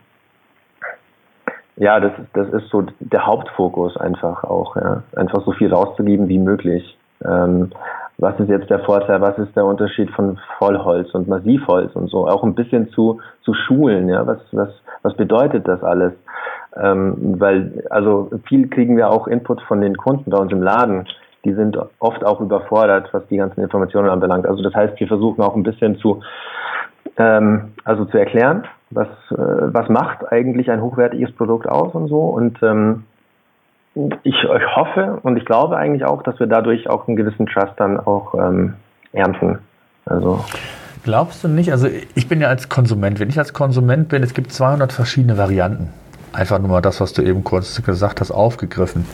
ja, 1.77 2.01
das, 2.01 2.13
das 2.33 2.49
ist 2.49 2.71
so 2.71 2.85
der 3.01 3.27
Hauptfokus 3.27 3.97
einfach 3.97 4.45
auch, 4.45 4.77
ja. 4.77 5.03
Einfach 5.15 5.45
so 5.45 5.53
viel 5.53 5.73
rauszugeben 5.73 6.29
wie 6.29 6.39
möglich. 6.39 6.99
Ähm, 7.25 7.71
was 8.19 8.39
ist 8.41 8.49
jetzt 8.49 8.71
der 8.71 8.81
Vorteil, 8.81 9.21
was 9.21 9.37
ist 9.39 9.55
der 9.55 9.65
Unterschied 9.65 10.11
von 10.11 10.39
Vollholz 10.59 11.13
und 11.15 11.29
Massivholz 11.29 11.95
und 11.95 12.09
so, 12.09 12.27
auch 12.27 12.43
ein 12.43 12.55
bisschen 12.55 12.89
zu, 12.91 13.21
zu 13.43 13.53
schulen, 13.53 14.09
ja, 14.09 14.27
was, 14.27 14.39
was, 14.53 14.71
was 15.03 15.15
bedeutet 15.15 15.69
das 15.69 15.83
alles? 15.83 16.13
Ähm, 16.77 17.37
weil, 17.39 17.85
also 17.91 18.31
viel 18.47 18.69
kriegen 18.69 18.97
wir 18.97 19.11
auch 19.11 19.27
Input 19.27 19.63
von 19.63 19.81
den 19.81 19.97
Kunden 19.97 20.31
bei 20.31 20.39
uns 20.39 20.53
im 20.53 20.63
Laden, 20.63 21.07
die 21.45 21.55
sind 21.55 21.79
oft 22.01 22.25
auch 22.25 22.41
überfordert, 22.41 23.09
was 23.13 23.27
die 23.29 23.37
ganzen 23.37 23.63
Informationen 23.63 24.09
anbelangt. 24.09 24.47
Also 24.47 24.63
das 24.63 24.75
heißt, 24.75 24.99
wir 24.99 25.07
versuchen 25.07 25.43
auch 25.43 25.55
ein 25.55 25.63
bisschen 25.63 25.97
zu, 25.99 26.21
ähm, 27.19 27.73
also 27.85 28.05
zu 28.07 28.19
erklären, 28.19 28.65
was, 28.91 29.09
äh, 29.31 29.37
was 29.37 29.89
macht 29.89 30.31
eigentlich 30.33 30.71
ein 30.71 30.83
hochwertiges 30.83 31.33
Produkt 31.33 31.69
aus 31.69 31.95
und 31.95 32.09
so. 32.09 32.21
Und 32.21 32.61
ähm, 32.63 33.05
ich, 34.23 34.35
ich 34.35 34.77
hoffe 34.77 35.19
und 35.23 35.37
ich 35.37 35.45
glaube 35.45 35.77
eigentlich 35.77 36.05
auch, 36.05 36.23
dass 36.23 36.39
wir 36.39 36.47
dadurch 36.47 36.89
auch 36.89 37.09
einen 37.09 37.17
gewissen 37.17 37.47
Trust 37.47 37.73
dann 37.79 37.99
auch 37.99 38.35
ähm, 38.35 38.75
ernten. 39.13 39.59
Also 40.05 40.45
Glaubst 41.05 41.45
du 41.45 41.49
nicht? 41.49 41.73
Also 41.73 41.89
ich 42.15 42.29
bin 42.29 42.41
ja 42.41 42.49
als 42.49 42.69
Konsument, 42.69 43.21
wenn 43.21 43.29
ich 43.29 43.39
als 43.39 43.53
Konsument 43.53 44.09
bin, 44.09 44.23
es 44.23 44.35
gibt 44.35 44.53
200 44.53 44.93
verschiedene 44.93 45.39
Varianten 45.39 45.93
einfach 46.37 46.59
nur 46.59 46.69
mal 46.69 46.83
das, 46.83 47.01
was 47.01 47.13
du 47.13 47.23
eben 47.23 47.43
kurz 47.45 47.83
gesagt 47.83 48.21
hast, 48.21 48.31
aufgegriffen. 48.31 49.07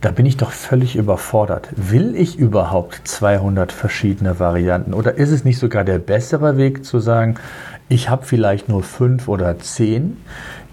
Da 0.00 0.10
bin 0.10 0.26
ich 0.26 0.36
doch 0.36 0.50
völlig 0.50 0.96
überfordert. 0.96 1.68
Will 1.76 2.14
ich 2.16 2.36
überhaupt 2.36 3.00
200 3.04 3.70
verschiedene 3.70 4.40
Varianten? 4.40 4.94
Oder 4.94 5.14
ist 5.14 5.30
es 5.30 5.44
nicht 5.44 5.58
sogar 5.58 5.84
der 5.84 5.98
bessere 5.98 6.56
Weg 6.56 6.84
zu 6.84 6.98
sagen, 6.98 7.36
ich 7.88 8.10
habe 8.10 8.24
vielleicht 8.24 8.68
nur 8.68 8.82
fünf 8.82 9.28
oder 9.28 9.58
zehn, 9.58 10.16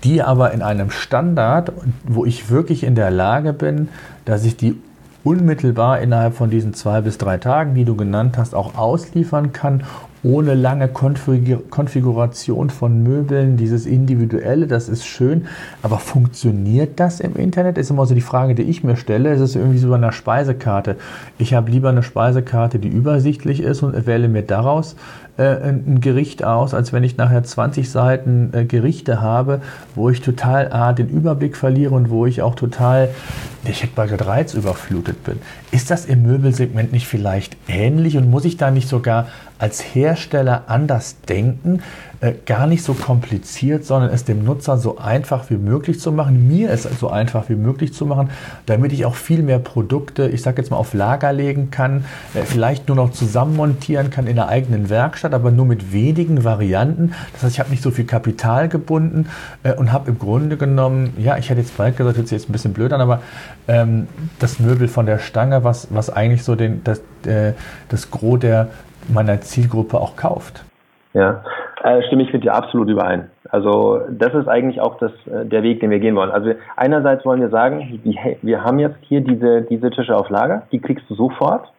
die 0.04 0.22
aber 0.22 0.52
in 0.52 0.62
einem 0.62 0.92
Standard, 0.92 1.72
wo 2.08 2.26
ich 2.26 2.50
wirklich 2.50 2.84
in 2.84 2.96
der 2.96 3.12
Lage 3.12 3.54
bin, 3.54 3.90
dass 4.26 4.46
ich 4.46 4.58
die 4.58 4.80
unmittelbar 5.24 6.00
innerhalb 6.00 6.36
von 6.36 6.50
diesen 6.50 6.74
zwei 6.74 7.02
bis 7.02 7.18
drei 7.18 7.38
Tagen, 7.38 7.76
die 7.76 7.84
du 7.84 7.96
genannt 7.96 8.38
hast, 8.38 8.56
auch 8.56 8.78
ausliefern 8.78 9.52
kann, 9.52 9.84
ohne 10.24 10.54
lange 10.54 10.90
Konfiguration 10.90 12.70
von 12.70 13.04
Möbeln, 13.04 13.56
dieses 13.56 13.86
individuelle, 13.86 14.68
das 14.68 14.90
ist 14.90 15.06
schön, 15.06 15.46
aber 15.82 15.98
funktioniert 15.98 17.00
das 17.00 17.22
im 17.22 17.36
Internet? 17.36 17.78
Ist 17.78 17.90
immer 17.90 18.06
so 18.06 18.16
die 18.16 18.22
Frage, 18.22 18.54
die 18.54 18.64
ich 18.64 18.84
mir 18.84 18.98
stelle. 18.98 19.32
Es 19.32 19.40
ist 19.40 19.56
irgendwie 19.56 19.78
so 19.78 19.90
bei 19.90 19.96
einer 19.96 20.12
Speisekarte. 20.12 20.98
Ich 21.38 21.54
habe 21.54 21.72
lieber 21.72 21.90
eine 21.90 22.04
Speisekarte, 22.04 22.80
die 22.80 22.90
übersichtlich 22.90 23.62
ist 23.62 23.82
und 23.82 24.08
wähle 24.08 24.28
mir 24.28 24.44
daraus 24.44 24.98
ein 25.43 26.02
Gericht 26.02 26.43
aus, 26.43 26.73
als 26.73 26.91
wenn 26.93 27.04
ich 27.04 27.17
nachher 27.17 27.43
20 27.43 27.89
Seiten 27.89 28.49
äh, 28.54 28.65
Gerichte 28.65 29.21
habe, 29.21 29.62
wo 29.95 30.10
ich 30.10 30.21
total 30.21 30.71
A, 30.71 30.93
den 30.93 31.10
Überblick 31.10 31.56
verliere 31.56 31.95
und 31.95 32.10
wo 32.10 32.25
ich 32.25 32.41
auch 32.41 32.56
total, 32.56 33.10
ich 33.63 33.84
hätte 33.84 33.93
bald 33.95 34.25
reizüberflutet 34.25 35.23
bin. 35.23 35.39
Ist 35.71 35.91
das 35.91 36.06
im 36.06 36.23
Möbelsegment 36.23 36.91
nicht 36.91 37.08
vielleicht 37.08 37.58
ähnlich 37.67 38.17
und 38.17 38.30
muss 38.30 38.45
ich 38.45 38.58
da 38.58 38.71
nicht 38.71 38.89
sogar 38.89 39.28
als 39.58 39.82
Hersteller 39.82 40.63
anders 40.67 41.17
denken, 41.28 41.82
äh, 42.22 42.34
gar 42.46 42.68
nicht 42.68 42.84
so 42.84 42.94
kompliziert, 42.94 43.86
sondern 43.86 44.12
es 44.12 44.26
dem 44.26 44.44
Nutzer 44.44 44.78
so 44.78 44.98
einfach 44.98 45.50
wie 45.50 45.56
möglich 45.56 46.02
zu 46.02 46.12
machen, 46.12 46.50
mir 46.50 46.70
es 46.70 46.84
so 46.84 47.10
einfach 47.10 47.48
wie 47.48 47.56
möglich 47.56 47.94
zu 47.94 48.06
machen, 48.06 48.30
damit 48.66 48.92
ich 48.92 49.06
auch 49.06 49.16
viel 49.16 49.42
mehr 49.42 49.60
Produkte, 49.60 50.28
ich 50.28 50.42
sage 50.42 50.62
jetzt 50.62 50.70
mal, 50.70 50.78
auf 50.78 50.94
Lager 50.94 51.32
legen 51.32 51.72
kann, 51.72 52.04
äh, 52.34 52.42
vielleicht 52.42 52.90
nur 52.90 52.98
noch 52.98 53.12
zusammenmontieren 53.12 54.10
kann 54.10 54.28
in 54.28 54.36
der 54.36 54.50
eigenen 54.50 54.90
Werkstatt, 54.90 55.34
aber 55.34 55.52
nur 55.52 55.66
mit 55.66 55.94
wenigen 55.94 56.44
Varianten. 56.44 57.14
Das 57.34 57.44
heißt, 57.44 57.54
ich 57.54 57.60
habe 57.62 57.70
nicht 57.70 57.84
so 57.84 57.92
viel 57.92 58.06
Kapital 58.06 58.68
gebunden 58.68 59.30
äh, 59.64 59.74
und 59.74 59.94
habe 59.94 60.10
im 60.10 60.20
Grunde 60.20 60.58
genommen, 60.58 61.14
ja, 61.18 61.38
ich 61.38 61.50
hätte 61.50 61.62
jetzt 61.62 61.78
bald 61.78 61.96
gesagt, 61.96 62.18
jetzt 62.18 62.32
ist 62.34 62.50
ein 62.50 62.52
bisschen 62.52 62.74
blöd 62.74 62.92
an, 62.92 63.00
aber 63.00 63.22
ähm, 63.70 64.08
das 64.40 64.60
Möbel 64.60 64.90
von 64.90 65.06
der 65.06 65.20
Stange, 65.20 65.64
was, 65.64 65.88
was 65.90 66.10
eigentlich 66.10 66.44
so 66.44 66.56
den, 66.56 66.84
das, 66.84 67.02
das 67.90 68.12
Gros 68.12 68.40
der 68.40 68.70
meiner 69.10 69.42
Zielgruppe 69.42 70.00
auch 70.00 70.16
kauft. 70.16 70.64
Ja, 71.14 71.44
äh, 71.84 72.02
stimme 72.04 72.24
ich 72.24 72.34
mit 72.34 72.44
dir 72.44 72.54
absolut 72.54 72.89
überein. 72.89 73.30
Also 73.50 74.02
das 74.10 74.34
ist 74.34 74.48
eigentlich 74.48 74.82
auch 74.82 74.98
das, 74.98 75.12
äh, 75.28 75.46
der 75.46 75.63
Weg, 75.63 75.80
den 75.80 75.89
wir 75.89 76.00
gehen 76.00 76.15
wollen. 76.15 76.32
Also 76.32 76.52
einerseits 76.76 77.26
wollen 77.26 77.42
wir 77.42 77.50
sagen, 77.50 78.00
wir, 78.04 78.38
wir 78.42 78.63
haben 78.63 78.80
jetzt 78.80 79.00
hier 79.02 79.22
diese, 79.22 79.63
diese 79.63 79.89
Tische 79.89 80.15
auf 80.15 80.30
Lager, 80.30 80.63
die 80.72 80.80
kriegst 80.80 81.10
du 81.10 81.15
sofort. 81.15 81.72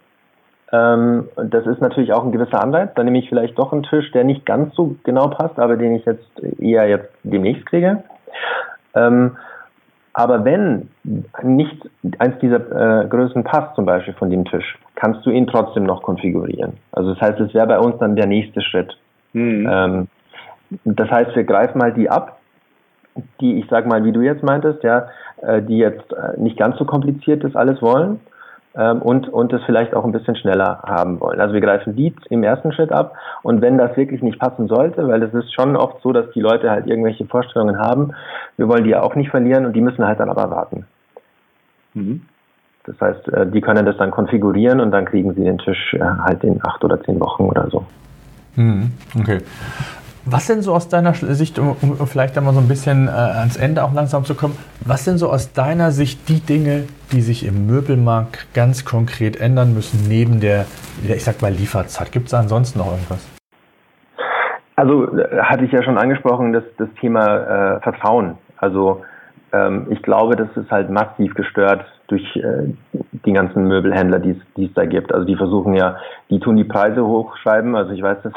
Ähm, 0.73 1.29
das 1.37 1.67
ist 1.67 1.81
natürlich 1.81 2.13
auch 2.13 2.25
ein 2.25 2.33
gewisser 2.33 2.63
Anreiz. 2.63 2.91
Dann 2.95 3.05
nehme 3.05 3.19
ich 3.19 3.29
vielleicht 3.29 3.59
doch 3.59 3.73
einen 3.73 3.83
Tisch, 3.83 4.11
der 4.13 4.25
nicht 4.25 4.47
ganz 4.47 4.75
so 4.75 4.97
genau 5.05 5.29
passt, 5.29 5.59
aber 5.59 5.77
den 5.77 5.95
ich 5.95 6.05
jetzt 6.05 6.43
eher 6.59 6.89
jetzt 6.89 7.11
demnächst 7.23 7.67
kriege. 7.67 8.03
Ähm, 8.95 9.37
aber 10.13 10.45
wenn 10.45 10.89
nicht 11.43 11.89
eins 12.19 12.39
dieser 12.41 13.03
äh, 13.03 13.07
Größen 13.07 13.45
passt, 13.45 13.75
zum 13.77 13.87
Beispiel 13.87 14.15
von 14.15 14.31
dem 14.31 14.45
Tisch, 14.45 14.79
kannst 14.97 15.25
du 15.25 15.31
ihn 15.31 15.47
trotzdem 15.47 15.85
noch 15.85 16.03
konfigurieren. 16.03 16.75
Also 16.93 17.15
das 17.15 17.21
heißt, 17.21 17.41
es 17.41 17.55
wäre 17.55 17.67
bei 17.67 17.79
uns 17.79 17.99
dann 17.99 18.17
der 18.17 18.27
nächste 18.27 18.61
Schritt. 18.61 18.97
Mhm. 19.33 19.69
Ähm, 19.71 20.09
das 20.85 21.11
heißt, 21.11 21.35
wir 21.35 21.45
greifen 21.45 21.79
mal 21.79 21.93
die 21.93 22.11
ab, 22.11 22.39
die, 23.41 23.59
ich 23.59 23.67
sag 23.69 23.87
mal, 23.87 24.05
wie 24.05 24.13
du 24.13 24.21
jetzt 24.21 24.43
meintest, 24.43 24.83
ja, 24.83 25.09
äh, 25.43 25.63
die 25.63 25.79
jetzt 25.79 26.13
äh, 26.13 26.39
nicht 26.41 26.57
ganz 26.57 26.79
so 26.79 26.85
kompliziert 26.85 27.43
das 27.43 27.57
alles 27.57 27.83
wollen 27.83 28.21
ähm, 28.77 29.03
und, 29.03 29.29
und 29.29 29.53
es 29.53 29.63
vielleicht 29.65 29.95
auch 29.95 30.05
ein 30.05 30.13
bisschen 30.13 30.37
schneller 30.37 30.81
haben 30.87 31.21
wollen. 31.21 31.41
Also 31.41 31.55
wir 31.55 31.61
greifen 31.61 31.97
die 31.97 32.15
im 32.31 32.43
ersten 32.43 32.73
Schritt 32.73 32.93
ab 32.93 33.15
und 33.43 33.61
wenn 33.61 33.79
das 33.79 33.97
wirklich 33.97 34.23
nicht 34.23 34.39
passen 34.39 34.69
sollte, 34.69 35.09
weil 35.09 35.23
es 35.23 35.35
ist 35.35 35.53
schon 35.53 35.77
oft 35.77 36.01
so, 36.03 36.13
dass 36.13 36.31
die 36.33 36.41
Leute 36.41 36.71
halt 36.71 36.87
irgendwelche 36.87 37.25
Vorstellungen 37.27 37.79
haben, 37.79 38.13
wir 38.57 38.69
wollen 38.69 38.85
die 38.85 38.91
ja 38.91 39.03
auch 39.03 39.17
nicht 39.17 39.31
verlieren 39.31 39.67
und 39.67 39.75
die 39.75 39.81
müssen 39.81 40.07
halt 40.07 40.21
dann 40.21 40.31
aber 40.31 40.51
warten. 40.51 40.87
Mhm. 41.95 42.23
Das 42.85 43.01
heißt, 43.01 43.29
äh, 43.29 43.47
die 43.47 43.61
können 43.61 43.87
das 43.87 43.97
dann 43.97 44.11
konfigurieren 44.11 44.81
und 44.81 44.93
dann 44.93 45.05
kriegen 45.05 45.35
sie 45.35 45.45
den 45.45 45.59
Tisch 45.59 45.97
halt 46.01 46.45
in 46.45 46.61
acht 46.65 46.83
oder 46.85 47.03
zehn 47.03 47.19
Wochen 47.21 47.45
oder 47.45 47.69
so. 47.71 47.85
Mhm. 48.57 48.93
Okay. 49.19 49.39
Was 50.27 50.47
sind 50.47 50.63
so 50.63 50.75
aus 50.75 50.89
deiner 50.89 51.15
Sicht, 51.15 51.59
um, 51.59 51.77
um 51.81 52.07
vielleicht 52.07 52.37
einmal 52.37 52.53
so 52.53 52.61
ein 52.61 52.69
bisschen 52.69 53.09
äh, 53.09 53.11
ans 53.11 53.57
Ende 53.57 53.83
auch 53.83 53.95
langsam 53.95 54.25
zu 54.25 54.35
kommen, 54.35 54.57
was 54.85 55.05
sind 55.05 55.17
so 55.19 55.31
aus 55.31 55.53
deiner 55.53 55.93
Sicht 55.93 56.29
die 56.29 56.41
Dinge, 56.41 56.85
die 57.11 57.23
sich 57.23 57.47
im 57.47 57.67
Möbelmarkt 57.67 58.53
ganz 58.53 58.85
konkret 58.85 59.41
ändern 59.41 59.73
müssen, 59.73 60.07
neben 60.09 60.41
der, 60.41 60.67
ich 61.03 61.25
sag 61.25 61.41
mal, 61.41 61.51
Lieferzeit? 61.51 62.13
Gibt 62.13 62.27
es 62.27 62.35
ansonsten 62.35 62.81
noch 62.81 62.93
irgendwas? 62.93 63.27
Also 64.77 65.17
äh, 65.17 65.43
hatte 65.43 65.65
ich 65.65 65.73
ja 65.73 65.83
schon 65.83 65.97
angesprochen, 65.97 66.53
das, 66.53 66.65
das 66.77 66.89
Thema 67.01 67.77
äh, 67.77 67.81
Vertrauen. 67.81 68.37
Also 68.59 69.03
ähm, 69.53 69.87
ich 69.91 70.03
glaube, 70.03 70.37
das 70.37 70.49
ist 70.55 70.71
halt 70.71 70.91
massiv 70.91 71.35
gestört 71.35 71.85
durch 72.11 72.37
äh, 72.37 72.75
die 73.25 73.33
ganzen 73.33 73.69
Möbelhändler, 73.69 74.19
die 74.19 74.41
es 74.57 74.75
da 74.75 74.85
gibt. 74.85 75.13
Also 75.15 75.27
die 75.27 75.37
versuchen 75.37 75.75
ja, 75.75 75.97
die 76.29 76.41
tun 76.41 76.57
die 76.57 76.65
Preise 76.65 77.07
hochschreiben. 77.07 77.77
Also 77.77 77.93
ich 77.93 78.03
weiß 78.03 78.19
das, 78.23 78.33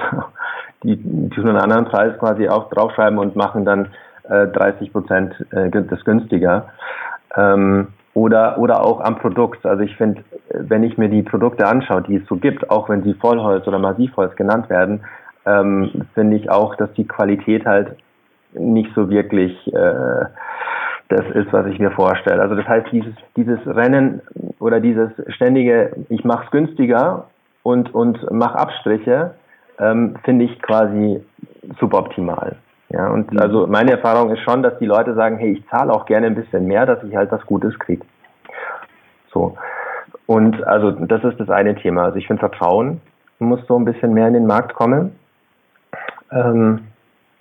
die, 0.84 0.98
die 0.98 1.30
tun 1.30 1.50
einen 1.50 1.58
anderen 1.58 1.86
Preis 1.86 2.18
quasi 2.20 2.48
auch 2.48 2.70
draufschreiben 2.70 3.18
und 3.18 3.36
machen 3.36 3.66
dann 3.66 3.90
äh, 4.30 4.48
30 4.48 4.92
Prozent 4.92 5.34
äh, 5.52 5.70
das 5.70 6.04
günstiger. 6.06 6.70
Ähm, 7.36 7.88
oder, 8.14 8.60
oder 8.60 8.86
auch 8.86 9.02
am 9.02 9.18
Produkt. 9.18 9.66
Also 9.66 9.82
ich 9.82 9.96
finde, 9.98 10.24
wenn 10.50 10.84
ich 10.84 10.98
mir 10.98 11.10
die 11.10 11.24
Produkte 11.24 11.66
anschaue, 11.66 12.04
die 12.04 12.18
es 12.18 12.28
so 12.28 12.36
gibt, 12.36 12.70
auch 12.70 12.88
wenn 12.90 13.04
sie 13.04 13.16
Vollholz 13.16 13.68
oder 13.68 13.80
Massivholz 13.80 14.36
genannt 14.36 14.70
werden, 14.70 15.04
ähm, 15.46 16.06
finde 16.14 16.38
ich 16.38 16.50
auch, 16.50 16.76
dass 16.76 16.94
die 16.94 17.08
Qualität 17.08 17.66
halt 17.66 17.96
nicht 18.54 18.92
so 18.94 19.10
wirklich 19.10 19.56
äh, 19.74 20.26
das 21.10 21.26
ist, 21.34 21.52
was 21.52 21.66
ich 21.68 21.80
mir 21.80 21.92
vorstelle. 21.92 22.42
Also 22.42 22.56
das 22.56 22.68
heißt, 22.68 22.88
dieses, 22.92 23.14
dieses 23.36 23.60
Rennen 23.66 24.22
oder 24.60 24.80
dieses 24.80 25.12
ständige, 25.28 25.96
ich 26.10 26.24
mache 26.24 26.46
es 26.46 26.52
günstiger 26.52 27.26
und, 27.64 27.94
und 27.94 28.20
mache 28.32 28.58
Abstriche, 28.58 29.36
ähm, 29.80 30.16
finde 30.24 30.46
ich 30.46 30.62
quasi 30.62 31.24
suboptimal. 31.80 32.56
Ja, 32.90 33.10
und 33.10 33.32
mhm. 33.32 33.40
also 33.40 33.68
meine 33.68 33.92
Erfahrung 33.92 34.32
ist 34.32 34.42
schon, 34.42 34.64
dass 34.64 34.78
die 34.80 34.86
Leute 34.86 35.14
sagen, 35.16 35.38
hey, 35.38 35.54
ich 35.54 35.68
zahle 35.70 35.92
auch 35.92 36.06
gerne 36.06 36.28
ein 36.28 36.36
bisschen 36.36 36.66
mehr, 36.66 36.86
dass 36.86 37.04
ich 37.04 37.16
halt 37.16 37.32
was 37.32 37.46
Gutes 37.46 37.78
kriege. 37.80 38.06
So. 39.32 39.58
Und 40.26 40.64
also 40.66 40.92
das 40.92 41.24
ist 41.24 41.40
das 41.40 41.50
eine 41.50 41.76
Thema. 41.76 42.04
Also 42.06 42.18
ich 42.18 42.28
finde 42.28 42.40
Vertrauen 42.40 43.02
muss 43.44 43.66
so 43.68 43.78
ein 43.78 43.86
bisschen 43.86 44.14
mehr 44.14 44.28
in 44.28 44.34
den 44.34 44.48
Markt 44.48 44.74
kommen. 44.74 45.16
Ähm, 46.32 46.88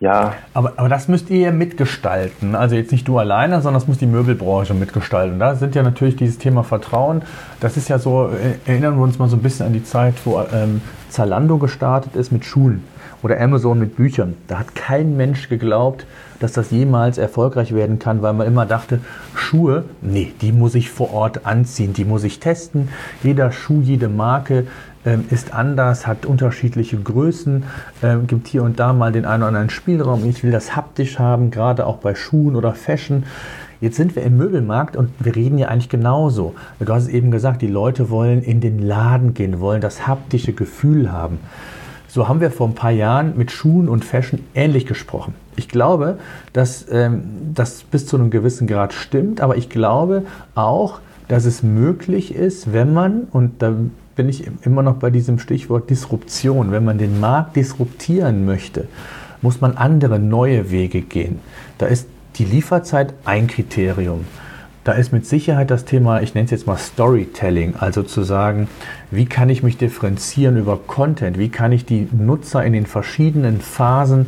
ja. 0.02 0.34
Aber, 0.52 0.72
aber 0.78 0.88
das 0.88 1.06
müsst 1.06 1.30
ihr 1.30 1.52
mitgestalten. 1.52 2.56
Also 2.56 2.74
jetzt 2.74 2.90
nicht 2.90 3.06
du 3.06 3.18
alleine, 3.18 3.62
sondern 3.62 3.80
das 3.80 3.86
muss 3.86 3.98
die 3.98 4.06
Möbelbranche 4.06 4.74
mitgestalten. 4.74 5.38
Da 5.38 5.54
sind 5.54 5.76
ja 5.76 5.84
natürlich 5.84 6.16
dieses 6.16 6.38
Thema 6.38 6.64
Vertrauen. 6.64 7.22
Das 7.60 7.76
ist 7.76 7.88
ja 7.88 8.00
so, 8.00 8.28
äh, 8.28 8.68
erinnern 8.68 8.96
wir 8.96 9.04
uns 9.04 9.20
mal 9.20 9.28
so 9.28 9.36
ein 9.36 9.42
bisschen 9.42 9.66
an 9.66 9.72
die 9.72 9.84
Zeit, 9.84 10.14
wo 10.24 10.42
ähm, 10.52 10.80
Zalando 11.08 11.58
gestartet 11.58 12.16
ist 12.16 12.32
mit 12.32 12.44
Schulen 12.44 12.82
oder 13.22 13.40
Amazon 13.40 13.78
mit 13.78 13.94
Büchern. 13.94 14.34
Da 14.48 14.58
hat 14.58 14.74
kein 14.74 15.16
Mensch 15.16 15.48
geglaubt, 15.48 16.04
dass 16.40 16.52
das 16.52 16.72
jemals 16.72 17.18
erfolgreich 17.18 17.72
werden 17.72 18.00
kann, 18.00 18.22
weil 18.22 18.32
man 18.32 18.48
immer 18.48 18.66
dachte, 18.66 18.98
Schuhe, 19.36 19.84
nee, 20.00 20.32
die 20.40 20.50
muss 20.50 20.74
ich 20.74 20.90
vor 20.90 21.14
Ort 21.14 21.46
anziehen, 21.46 21.92
die 21.92 22.04
muss 22.04 22.24
ich 22.24 22.40
testen. 22.40 22.88
Jeder 23.22 23.52
Schuh, 23.52 23.80
jede 23.80 24.08
Marke 24.08 24.66
ist 25.30 25.52
anders, 25.52 26.06
hat 26.06 26.26
unterschiedliche 26.26 26.96
Größen, 26.96 27.64
ähm, 28.02 28.26
gibt 28.28 28.46
hier 28.46 28.62
und 28.62 28.78
da 28.78 28.92
mal 28.92 29.10
den 29.10 29.24
einen 29.24 29.42
oder 29.42 29.48
anderen 29.48 29.70
Spielraum. 29.70 30.24
Ich 30.28 30.44
will 30.44 30.52
das 30.52 30.76
haptisch 30.76 31.18
haben, 31.18 31.50
gerade 31.50 31.86
auch 31.86 31.96
bei 31.96 32.14
Schuhen 32.14 32.54
oder 32.54 32.72
Fashion. 32.74 33.24
Jetzt 33.80 33.96
sind 33.96 34.14
wir 34.14 34.22
im 34.22 34.36
Möbelmarkt 34.36 34.96
und 34.96 35.10
wir 35.18 35.34
reden 35.34 35.58
ja 35.58 35.66
eigentlich 35.66 35.88
genauso. 35.88 36.54
Du 36.78 36.92
hast 36.92 37.04
es 37.04 37.08
eben 37.08 37.32
gesagt, 37.32 37.62
die 37.62 37.66
Leute 37.66 38.10
wollen 38.10 38.40
in 38.42 38.60
den 38.60 38.78
Laden 38.78 39.34
gehen, 39.34 39.58
wollen 39.58 39.80
das 39.80 40.06
haptische 40.06 40.52
Gefühl 40.52 41.10
haben. 41.10 41.40
So 42.06 42.28
haben 42.28 42.40
wir 42.40 42.52
vor 42.52 42.68
ein 42.68 42.74
paar 42.74 42.92
Jahren 42.92 43.36
mit 43.36 43.50
Schuhen 43.50 43.88
und 43.88 44.04
Fashion 44.04 44.38
ähnlich 44.54 44.86
gesprochen. 44.86 45.34
Ich 45.56 45.68
glaube, 45.68 46.18
dass 46.52 46.86
ähm, 46.92 47.24
das 47.54 47.82
bis 47.82 48.06
zu 48.06 48.16
einem 48.16 48.30
gewissen 48.30 48.68
Grad 48.68 48.92
stimmt, 48.92 49.40
aber 49.40 49.56
ich 49.56 49.68
glaube 49.68 50.22
auch, 50.54 51.00
dass 51.26 51.44
es 51.44 51.62
möglich 51.62 52.34
ist, 52.34 52.72
wenn 52.72 52.92
man, 52.92 53.22
und 53.32 53.62
da 53.62 53.72
bin 54.14 54.28
ich 54.28 54.44
immer 54.64 54.82
noch 54.82 54.96
bei 54.96 55.10
diesem 55.10 55.38
Stichwort 55.38 55.90
Disruption. 55.90 56.70
Wenn 56.70 56.84
man 56.84 56.98
den 56.98 57.20
Markt 57.20 57.56
disruptieren 57.56 58.44
möchte, 58.44 58.88
muss 59.40 59.60
man 59.60 59.76
andere 59.76 60.18
neue 60.18 60.70
Wege 60.70 61.02
gehen. 61.02 61.40
Da 61.78 61.86
ist 61.86 62.06
die 62.36 62.44
Lieferzeit 62.44 63.14
ein 63.24 63.46
Kriterium. 63.46 64.24
Da 64.84 64.92
ist 64.92 65.12
mit 65.12 65.26
Sicherheit 65.26 65.70
das 65.70 65.84
Thema, 65.84 66.22
ich 66.22 66.34
nenne 66.34 66.46
es 66.46 66.50
jetzt 66.50 66.66
mal 66.66 66.76
Storytelling, 66.76 67.74
also 67.78 68.02
zu 68.02 68.24
sagen, 68.24 68.68
wie 69.12 69.26
kann 69.26 69.48
ich 69.48 69.62
mich 69.62 69.76
differenzieren 69.76 70.56
über 70.56 70.76
Content, 70.76 71.38
wie 71.38 71.50
kann 71.50 71.70
ich 71.70 71.84
die 71.84 72.08
Nutzer 72.10 72.64
in 72.64 72.72
den 72.72 72.86
verschiedenen 72.86 73.60
Phasen 73.60 74.26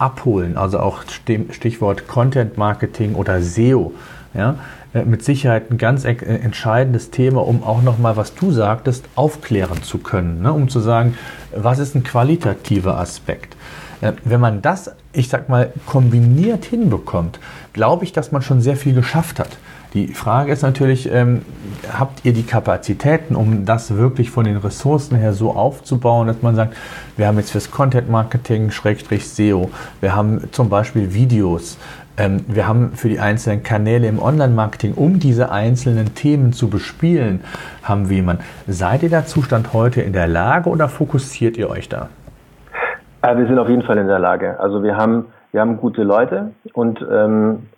abholen, 0.00 0.56
also 0.56 0.80
auch 0.80 1.04
Stichwort 1.50 2.08
Content 2.08 2.58
Marketing 2.58 3.14
oder 3.14 3.40
SEO, 3.40 3.92
ja, 4.34 4.56
äh, 4.94 5.04
mit 5.04 5.24
Sicherheit 5.24 5.70
ein 5.70 5.78
ganz 5.78 6.04
äh, 6.04 6.14
entscheidendes 6.14 7.10
Thema, 7.10 7.46
um 7.46 7.62
auch 7.62 7.82
nochmal, 7.82 8.16
was 8.16 8.34
du 8.34 8.50
sagtest, 8.50 9.04
aufklären 9.14 9.82
zu 9.82 9.98
können, 9.98 10.42
ne? 10.42 10.52
um 10.52 10.68
zu 10.68 10.80
sagen, 10.80 11.16
was 11.54 11.78
ist 11.78 11.94
ein 11.94 12.04
qualitativer 12.04 12.98
Aspekt. 12.98 13.56
Äh, 14.00 14.12
wenn 14.24 14.40
man 14.40 14.62
das, 14.62 14.92
ich 15.12 15.28
sag 15.28 15.48
mal, 15.48 15.72
kombiniert 15.86 16.64
hinbekommt, 16.64 17.40
glaube 17.72 18.04
ich, 18.04 18.12
dass 18.12 18.32
man 18.32 18.42
schon 18.42 18.60
sehr 18.60 18.76
viel 18.76 18.94
geschafft 18.94 19.38
hat. 19.38 19.56
Die 19.94 20.08
Frage 20.08 20.52
ist 20.52 20.62
natürlich, 20.62 21.12
ähm, 21.12 21.42
habt 21.92 22.24
ihr 22.24 22.32
die 22.32 22.44
Kapazitäten, 22.44 23.36
um 23.36 23.66
das 23.66 23.94
wirklich 23.94 24.30
von 24.30 24.46
den 24.46 24.56
Ressourcen 24.56 25.18
her 25.18 25.34
so 25.34 25.54
aufzubauen, 25.54 26.28
dass 26.28 26.40
man 26.40 26.54
sagt, 26.54 26.74
wir 27.18 27.26
haben 27.26 27.36
jetzt 27.36 27.50
fürs 27.50 27.70
Content 27.70 28.08
Marketing, 28.08 28.70
Schrägstrich 28.70 29.28
SEO, 29.28 29.70
wir 30.00 30.16
haben 30.16 30.50
zum 30.52 30.70
Beispiel 30.70 31.12
Videos, 31.12 31.76
ähm, 32.18 32.44
wir 32.46 32.68
haben 32.68 32.92
für 32.92 33.08
die 33.08 33.18
einzelnen 33.18 33.62
Kanäle 33.62 34.06
im 34.06 34.20
Online-Marketing, 34.20 34.94
um 34.94 35.18
diese 35.18 35.50
einzelnen 35.50 36.14
Themen 36.14 36.52
zu 36.52 36.68
bespielen, 36.68 37.42
haben 37.82 38.08
wir 38.08 38.16
jemanden. 38.16 38.42
Seid 38.66 39.02
ihr 39.02 39.10
da 39.10 39.24
Zustand 39.24 39.72
heute 39.72 40.02
in 40.02 40.12
der 40.12 40.26
Lage 40.26 40.68
oder 40.68 40.88
fokussiert 40.88 41.56
ihr 41.56 41.70
euch 41.70 41.88
da? 41.88 42.08
Äh, 43.22 43.36
wir 43.36 43.46
sind 43.46 43.58
auf 43.58 43.68
jeden 43.68 43.82
Fall 43.82 43.98
in 43.98 44.08
der 44.08 44.18
Lage. 44.18 44.58
Also 44.60 44.82
wir 44.82 44.96
haben, 44.96 45.26
wir 45.52 45.60
haben 45.60 45.78
gute 45.78 46.02
Leute 46.02 46.52
und 46.74 47.04
ähm, 47.10 47.68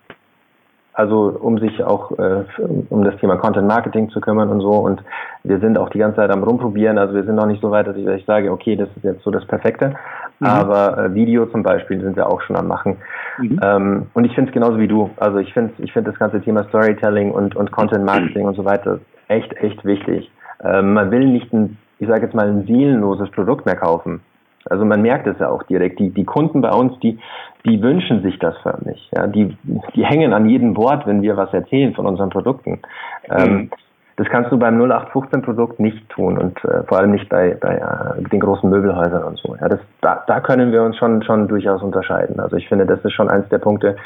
also 0.94 1.36
um 1.40 1.58
sich 1.58 1.82
auch 1.82 2.12
äh, 2.18 2.44
um 2.88 3.02
das 3.04 3.16
Thema 3.16 3.36
Content 3.36 3.66
Marketing 3.66 4.10
zu 4.10 4.20
kümmern 4.20 4.48
und 4.48 4.60
so. 4.60 4.70
Und 4.70 5.02
wir 5.42 5.58
sind 5.58 5.76
auch 5.76 5.90
die 5.90 5.98
ganze 5.98 6.16
Zeit 6.16 6.30
am 6.30 6.44
rumprobieren. 6.44 6.98
Also 6.98 7.14
wir 7.14 7.24
sind 7.24 7.34
noch 7.34 7.46
nicht 7.46 7.60
so 7.60 7.70
weit, 7.70 7.88
dass 7.88 7.96
ich, 7.96 8.04
dass 8.04 8.16
ich 8.16 8.24
sage, 8.24 8.50
okay, 8.52 8.76
das 8.76 8.88
ist 8.96 9.02
jetzt 9.02 9.22
so 9.22 9.30
das 9.30 9.44
Perfekte. 9.44 9.96
Mhm. 10.40 10.46
Aber 10.46 10.98
äh, 10.98 11.14
Video 11.14 11.46
zum 11.46 11.62
Beispiel 11.62 12.00
sind 12.00 12.16
wir 12.16 12.26
auch 12.26 12.40
schon 12.42 12.56
am 12.56 12.68
machen. 12.68 12.96
Mhm. 13.38 13.60
Ähm, 13.62 14.06
und 14.14 14.24
ich 14.24 14.34
finde 14.34 14.50
es 14.50 14.54
genauso 14.54 14.78
wie 14.78 14.88
du. 14.88 15.10
Also 15.16 15.38
ich 15.38 15.52
finde 15.52 15.72
ich 15.78 15.92
finde 15.92 16.10
das 16.10 16.18
ganze 16.18 16.40
Thema 16.40 16.64
Storytelling 16.64 17.30
und, 17.30 17.56
und 17.56 17.70
Content 17.70 18.04
Marketing 18.04 18.46
und 18.46 18.54
so 18.56 18.64
weiter 18.64 19.00
echt, 19.28 19.52
echt 19.54 19.84
wichtig. 19.84 20.30
Ähm, 20.62 20.94
man 20.94 21.10
will 21.10 21.26
nicht 21.26 21.52
ein, 21.52 21.78
ich 21.98 22.08
sage 22.08 22.26
jetzt 22.26 22.34
mal, 22.34 22.48
ein 22.48 22.66
seelenloses 22.66 23.30
Produkt 23.30 23.66
mehr 23.66 23.76
kaufen. 23.76 24.20
Also 24.66 24.84
man 24.84 25.02
merkt 25.02 25.26
es 25.26 25.38
ja 25.38 25.50
auch 25.50 25.62
direkt. 25.64 25.98
Die, 25.98 26.10
die 26.10 26.24
Kunden 26.24 26.62
bei 26.62 26.70
uns, 26.70 26.98
die, 27.00 27.18
die 27.66 27.82
wünschen 27.82 28.22
sich 28.22 28.38
das 28.38 28.56
förmlich. 28.58 29.10
Ja, 29.14 29.26
die, 29.26 29.56
die 29.94 30.04
hängen 30.04 30.32
an 30.32 30.48
jedem 30.48 30.76
Wort, 30.76 31.06
wenn 31.06 31.22
wir 31.22 31.36
was 31.36 31.52
erzählen 31.52 31.94
von 31.94 32.06
unseren 32.06 32.30
Produkten. 32.30 32.80
Ähm, 33.28 33.52
mhm. 33.52 33.70
Das 34.16 34.28
kannst 34.28 34.52
du 34.52 34.58
beim 34.58 34.80
0815-Produkt 34.80 35.80
nicht 35.80 36.08
tun 36.08 36.38
und 36.38 36.64
äh, 36.64 36.84
vor 36.84 36.98
allem 36.98 37.10
nicht 37.10 37.28
bei, 37.28 37.56
bei 37.60 37.76
äh, 37.76 38.22
den 38.28 38.38
großen 38.38 38.70
Möbelhäusern 38.70 39.24
und 39.24 39.38
so. 39.38 39.56
Ja, 39.60 39.68
das, 39.68 39.80
da, 40.02 40.22
da 40.26 40.40
können 40.40 40.70
wir 40.70 40.82
uns 40.82 40.96
schon, 40.96 41.22
schon 41.22 41.48
durchaus 41.48 41.82
unterscheiden. 41.82 42.38
Also 42.38 42.56
ich 42.56 42.68
finde, 42.68 42.86
das 42.86 43.04
ist 43.04 43.12
schon 43.12 43.28
eins 43.28 43.48
der 43.48 43.58
Punkte, 43.58 43.96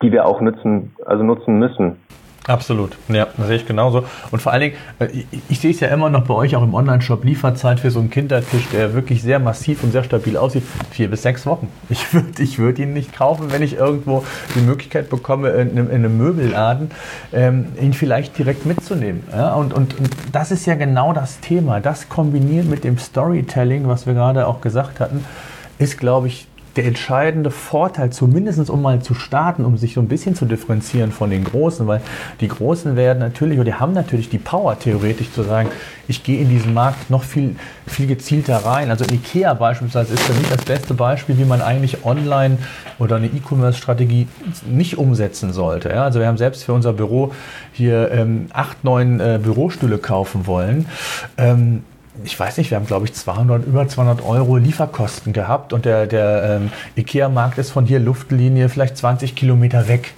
die 0.00 0.12
wir 0.12 0.26
auch 0.26 0.40
nutzen, 0.40 0.94
also 1.06 1.24
nutzen 1.24 1.58
müssen, 1.58 1.96
Absolut, 2.46 2.96
ja, 3.08 3.26
das 3.36 3.46
sehe 3.46 3.56
ich 3.56 3.66
genauso. 3.66 4.04
Und 4.30 4.40
vor 4.40 4.52
allen 4.52 4.62
Dingen, 4.62 4.76
äh, 5.00 5.08
ich, 5.50 5.60
sehe 5.60 5.70
es 5.70 5.80
ja 5.80 5.88
immer 5.88 6.08
noch 6.08 6.24
bei 6.24 6.32
euch 6.32 6.56
auch 6.56 6.62
im 6.62 6.72
Online-Shop, 6.72 7.22
Lieferzeit 7.22 7.78
für 7.78 7.90
so 7.90 7.98
einen 7.98 8.08
Kindertisch, 8.08 8.68
der 8.72 8.94
wirklich 8.94 9.20
sehr 9.20 9.38
massiv 9.38 9.82
und 9.82 9.92
sehr 9.92 10.02
stabil 10.02 10.34
aussieht, 10.38 10.62
vier 10.90 11.10
bis 11.10 11.22
sechs 11.22 11.44
Wochen. 11.44 11.68
Ich 11.90 12.14
würde 12.14 12.42
ich 12.42 12.58
würd 12.58 12.78
ihn 12.78 12.94
nicht 12.94 13.12
kaufen, 13.12 13.52
wenn 13.52 13.62
ich 13.62 13.74
irgendwo 13.74 14.24
die 14.54 14.60
Möglichkeit 14.60 15.10
bekomme, 15.10 15.50
in 15.50 15.72
einem, 15.72 15.90
in 15.90 15.96
einem 15.96 16.16
Möbelladen 16.16 16.90
ähm, 17.34 17.66
ihn 17.78 17.92
vielleicht 17.92 18.38
direkt 18.38 18.64
mitzunehmen. 18.64 19.24
Ja? 19.30 19.52
Und, 19.52 19.74
und, 19.74 19.98
und 19.98 20.10
das 20.32 20.50
ist 20.50 20.64
ja 20.64 20.74
genau 20.74 21.12
das 21.12 21.40
Thema. 21.40 21.80
Das 21.80 22.08
kombiniert 22.08 22.66
mit 22.66 22.82
dem 22.82 22.96
Storytelling, 22.96 23.88
was 23.88 24.06
wir 24.06 24.14
gerade 24.14 24.46
auch 24.46 24.62
gesagt 24.62 25.00
hatten, 25.00 25.22
ist, 25.78 25.98
glaube 25.98 26.28
ich, 26.28 26.47
der 26.78 26.86
entscheidende 26.86 27.50
Vorteil, 27.50 28.10
zumindest 28.10 28.70
um 28.70 28.80
mal 28.80 29.02
zu 29.02 29.14
starten, 29.14 29.64
um 29.64 29.76
sich 29.76 29.94
so 29.94 30.00
ein 30.00 30.06
bisschen 30.06 30.36
zu 30.36 30.44
differenzieren 30.44 31.10
von 31.10 31.28
den 31.28 31.42
Großen, 31.42 31.88
weil 31.88 32.00
die 32.40 32.46
Großen 32.46 32.94
werden 32.94 33.18
natürlich, 33.18 33.58
oder 33.58 33.64
die 33.64 33.74
haben 33.74 33.94
natürlich 33.94 34.30
die 34.30 34.38
Power 34.38 34.78
theoretisch 34.78 35.32
zu 35.32 35.42
sagen, 35.42 35.70
ich 36.06 36.22
gehe 36.22 36.40
in 36.40 36.48
diesen 36.48 36.74
Markt 36.74 37.10
noch 37.10 37.24
viel, 37.24 37.56
viel 37.88 38.06
gezielter 38.06 38.58
rein. 38.58 38.90
Also 38.90 39.04
Ikea 39.12 39.54
beispielsweise 39.54 40.14
ist 40.14 40.22
für 40.22 40.34
mich 40.34 40.48
das 40.48 40.64
beste 40.64 40.94
Beispiel, 40.94 41.36
wie 41.36 41.44
man 41.44 41.62
eigentlich 41.62 42.04
online 42.04 42.58
oder 43.00 43.16
eine 43.16 43.26
E-Commerce-Strategie 43.26 44.28
nicht 44.64 44.98
umsetzen 44.98 45.52
sollte. 45.52 45.88
Ja, 45.88 46.04
also 46.04 46.20
wir 46.20 46.28
haben 46.28 46.38
selbst 46.38 46.62
für 46.62 46.74
unser 46.74 46.92
Büro 46.92 47.32
hier 47.72 48.12
ähm, 48.12 48.46
acht, 48.52 48.84
neun 48.84 49.18
äh, 49.18 49.40
Bürostühle 49.42 49.98
kaufen 49.98 50.46
wollen. 50.46 50.86
Ähm, 51.38 51.82
ich 52.24 52.38
weiß 52.38 52.58
nicht, 52.58 52.70
wir 52.70 52.76
haben 52.76 52.86
glaube 52.86 53.06
ich 53.06 53.14
200, 53.14 53.66
über 53.66 53.86
200 53.86 54.24
Euro 54.24 54.56
Lieferkosten 54.56 55.32
gehabt 55.32 55.72
und 55.72 55.84
der, 55.84 56.06
der 56.06 56.60
ähm, 56.60 56.70
Ikea-Markt 56.96 57.58
ist 57.58 57.70
von 57.70 57.86
hier 57.86 58.00
Luftlinie 58.00 58.68
vielleicht 58.68 58.96
20 58.96 59.34
Kilometer 59.34 59.88
weg. 59.88 60.14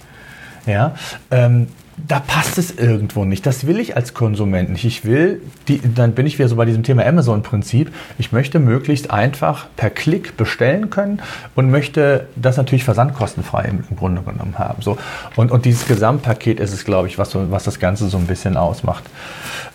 Ja, 0.65 0.95
ähm, 1.31 1.67
da 2.07 2.19
passt 2.19 2.57
es 2.57 2.71
irgendwo 2.71 3.25
nicht. 3.25 3.45
Das 3.45 3.67
will 3.67 3.79
ich 3.79 3.95
als 3.95 4.13
Konsument 4.13 4.69
nicht. 4.69 4.85
Ich 4.85 5.05
will, 5.05 5.41
die, 5.67 5.81
dann 5.81 6.13
bin 6.13 6.25
ich 6.25 6.37
wieder 6.39 6.49
so 6.49 6.55
bei 6.55 6.65
diesem 6.65 6.83
Thema 6.83 7.05
Amazon-Prinzip. 7.05 7.91
Ich 8.17 8.31
möchte 8.31 8.59
möglichst 8.59 9.11
einfach 9.11 9.67
per 9.75 9.89
Klick 9.89 10.37
bestellen 10.37 10.89
können 10.89 11.21
und 11.55 11.69
möchte 11.69 12.27
das 12.35 12.57
natürlich 12.57 12.83
versandkostenfrei 12.83 13.65
im, 13.65 13.83
im 13.89 13.95
Grunde 13.95 14.21
genommen 14.21 14.57
haben. 14.57 14.81
So. 14.81 14.97
Und, 15.35 15.51
und 15.51 15.65
dieses 15.65 15.87
Gesamtpaket 15.87 16.59
ist 16.59 16.73
es, 16.73 16.85
glaube 16.85 17.07
ich, 17.07 17.17
was, 17.17 17.31
so, 17.31 17.51
was 17.51 17.63
das 17.63 17.79
Ganze 17.79 18.07
so 18.07 18.17
ein 18.17 18.27
bisschen 18.27 18.57
ausmacht. 18.57 19.03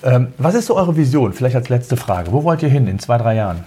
Ähm, 0.02 0.28
was 0.38 0.54
ist 0.54 0.66
so 0.66 0.76
eure 0.76 0.96
Vision? 0.96 1.32
Vielleicht 1.32 1.56
als 1.56 1.68
letzte 1.68 1.96
Frage. 1.96 2.32
Wo 2.32 2.44
wollt 2.44 2.62
ihr 2.62 2.68
hin 2.68 2.86
in 2.86 2.98
zwei, 2.98 3.18
drei 3.18 3.34
Jahren? 3.34 3.64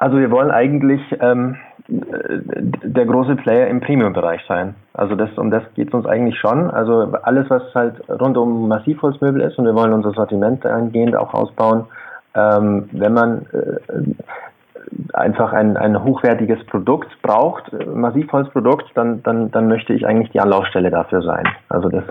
Also 0.00 0.18
wir 0.18 0.30
wollen 0.30 0.50
eigentlich 0.50 1.02
ähm, 1.20 1.56
der 1.86 3.04
große 3.04 3.36
Player 3.36 3.66
im 3.66 3.80
Premium-Bereich 3.80 4.40
sein. 4.48 4.74
Also 4.94 5.14
das, 5.14 5.28
um 5.36 5.50
das 5.50 5.62
geht 5.74 5.88
es 5.88 5.94
uns 5.94 6.06
eigentlich 6.06 6.38
schon. 6.38 6.70
Also 6.70 7.12
alles, 7.22 7.50
was 7.50 7.62
halt 7.74 7.96
rund 8.08 8.38
um 8.38 8.66
Massivholzmöbel 8.66 9.42
ist 9.42 9.58
und 9.58 9.66
wir 9.66 9.74
wollen 9.74 9.92
unser 9.92 10.12
Sortiment 10.12 10.64
eingehend 10.64 11.14
auch 11.16 11.34
ausbauen. 11.34 11.84
Ähm, 12.34 12.88
wenn 12.92 13.12
man 13.12 13.46
äh, 13.52 15.12
einfach 15.12 15.52
ein, 15.52 15.76
ein 15.76 16.02
hochwertiges 16.02 16.64
Produkt 16.64 17.10
braucht, 17.20 17.70
Massivholzprodukt, 17.86 18.86
dann, 18.94 19.22
dann, 19.22 19.50
dann 19.50 19.68
möchte 19.68 19.92
ich 19.92 20.06
eigentlich 20.06 20.30
die 20.30 20.40
Anlaufstelle 20.40 20.90
dafür 20.90 21.20
sein. 21.20 21.44
Also 21.68 21.90
das. 21.90 22.04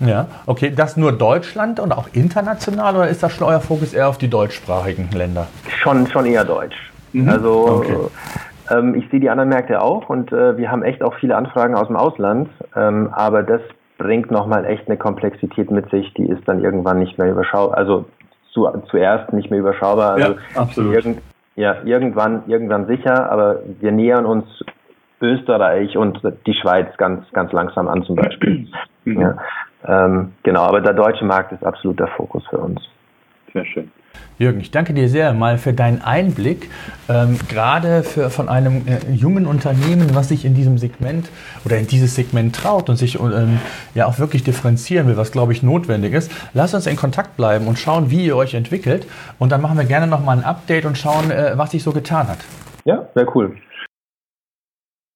Ja, 0.00 0.26
okay. 0.46 0.72
Das 0.74 0.96
nur 0.96 1.12
Deutschland 1.12 1.80
und 1.80 1.92
auch 1.92 2.08
international 2.12 2.96
oder 2.96 3.08
ist 3.08 3.22
das 3.22 3.32
schon 3.32 3.46
euer 3.46 3.60
Fokus 3.60 3.94
eher 3.94 4.08
auf 4.08 4.18
die 4.18 4.28
deutschsprachigen 4.28 5.10
Länder? 5.12 5.46
Schon, 5.82 6.06
schon 6.06 6.26
eher 6.26 6.44
deutsch. 6.44 6.76
Mhm. 7.12 7.28
Also 7.28 7.66
okay. 7.68 7.96
ähm, 8.70 8.94
ich 8.94 9.08
sehe 9.10 9.20
die 9.20 9.30
anderen 9.30 9.48
Märkte 9.48 9.80
auch 9.80 10.08
und 10.08 10.32
äh, 10.32 10.56
wir 10.56 10.70
haben 10.70 10.82
echt 10.82 11.02
auch 11.02 11.14
viele 11.14 11.36
Anfragen 11.36 11.74
aus 11.74 11.86
dem 11.86 11.96
Ausland, 11.96 12.48
ähm, 12.74 13.08
aber 13.12 13.42
das 13.42 13.60
bringt 13.98 14.30
nochmal 14.30 14.66
echt 14.66 14.86
eine 14.86 14.98
Komplexität 14.98 15.70
mit 15.70 15.90
sich, 15.90 16.12
die 16.14 16.28
ist 16.28 16.46
dann 16.46 16.62
irgendwann 16.62 16.98
nicht 16.98 17.16
mehr 17.16 17.30
überschaubar, 17.30 17.78
also 17.78 18.04
zu, 18.52 18.68
zuerst 18.90 19.32
nicht 19.32 19.50
mehr 19.50 19.60
überschaubar. 19.60 20.14
Also 20.14 20.32
ja, 20.32 20.38
absolut. 20.54 20.94
Irgend, 20.94 21.22
ja, 21.54 21.76
irgendwann, 21.84 22.42
irgendwann 22.46 22.86
sicher, 22.86 23.30
aber 23.30 23.60
wir 23.80 23.92
nähern 23.92 24.26
uns 24.26 24.44
Österreich 25.20 25.96
und 25.96 26.20
die 26.46 26.54
Schweiz 26.54 26.88
ganz, 26.98 27.24
ganz 27.32 27.52
langsam 27.52 27.88
an 27.88 28.02
zum 28.02 28.16
Beispiel. 28.16 28.68
Mhm. 29.04 29.20
Ja, 29.20 29.36
ähm, 29.86 30.32
genau, 30.42 30.62
aber 30.62 30.80
der 30.80 30.94
deutsche 30.94 31.24
Markt 31.24 31.52
ist 31.52 31.64
absolut 31.64 31.98
der 31.98 32.08
Fokus 32.08 32.44
für 32.48 32.58
uns. 32.58 32.80
Sehr 33.52 33.64
schön. 33.64 33.90
Jürgen, 34.38 34.60
ich 34.60 34.70
danke 34.70 34.92
dir 34.92 35.08
sehr 35.08 35.32
mal 35.32 35.56
für 35.56 35.72
deinen 35.72 36.02
Einblick, 36.02 36.70
ähm, 37.08 37.38
gerade 37.48 38.02
für, 38.02 38.28
von 38.28 38.50
einem 38.50 38.86
äh, 38.86 39.10
jungen 39.10 39.46
Unternehmen, 39.46 40.14
was 40.14 40.28
sich 40.28 40.44
in 40.44 40.54
diesem 40.54 40.76
Segment 40.76 41.30
oder 41.64 41.78
in 41.78 41.86
dieses 41.86 42.14
Segment 42.14 42.54
traut 42.54 42.90
und 42.90 42.96
sich 42.96 43.18
ähm, 43.18 43.60
ja 43.94 44.06
auch 44.06 44.18
wirklich 44.18 44.44
differenzieren 44.44 45.06
will, 45.06 45.16
was 45.16 45.32
glaube 45.32 45.52
ich 45.52 45.62
notwendig 45.62 46.12
ist. 46.12 46.30
Lasst 46.52 46.74
uns 46.74 46.86
in 46.86 46.96
Kontakt 46.96 47.36
bleiben 47.38 47.66
und 47.66 47.78
schauen, 47.78 48.10
wie 48.10 48.26
ihr 48.26 48.36
euch 48.36 48.52
entwickelt 48.52 49.06
und 49.38 49.52
dann 49.52 49.62
machen 49.62 49.78
wir 49.78 49.84
gerne 49.84 50.06
nochmal 50.06 50.36
ein 50.36 50.44
Update 50.44 50.84
und 50.84 50.98
schauen, 50.98 51.30
äh, 51.30 51.52
was 51.56 51.70
sich 51.70 51.82
so 51.82 51.92
getan 51.92 52.28
hat. 52.28 52.38
Ja, 52.84 53.06
sehr 53.14 53.34
cool. 53.34 53.56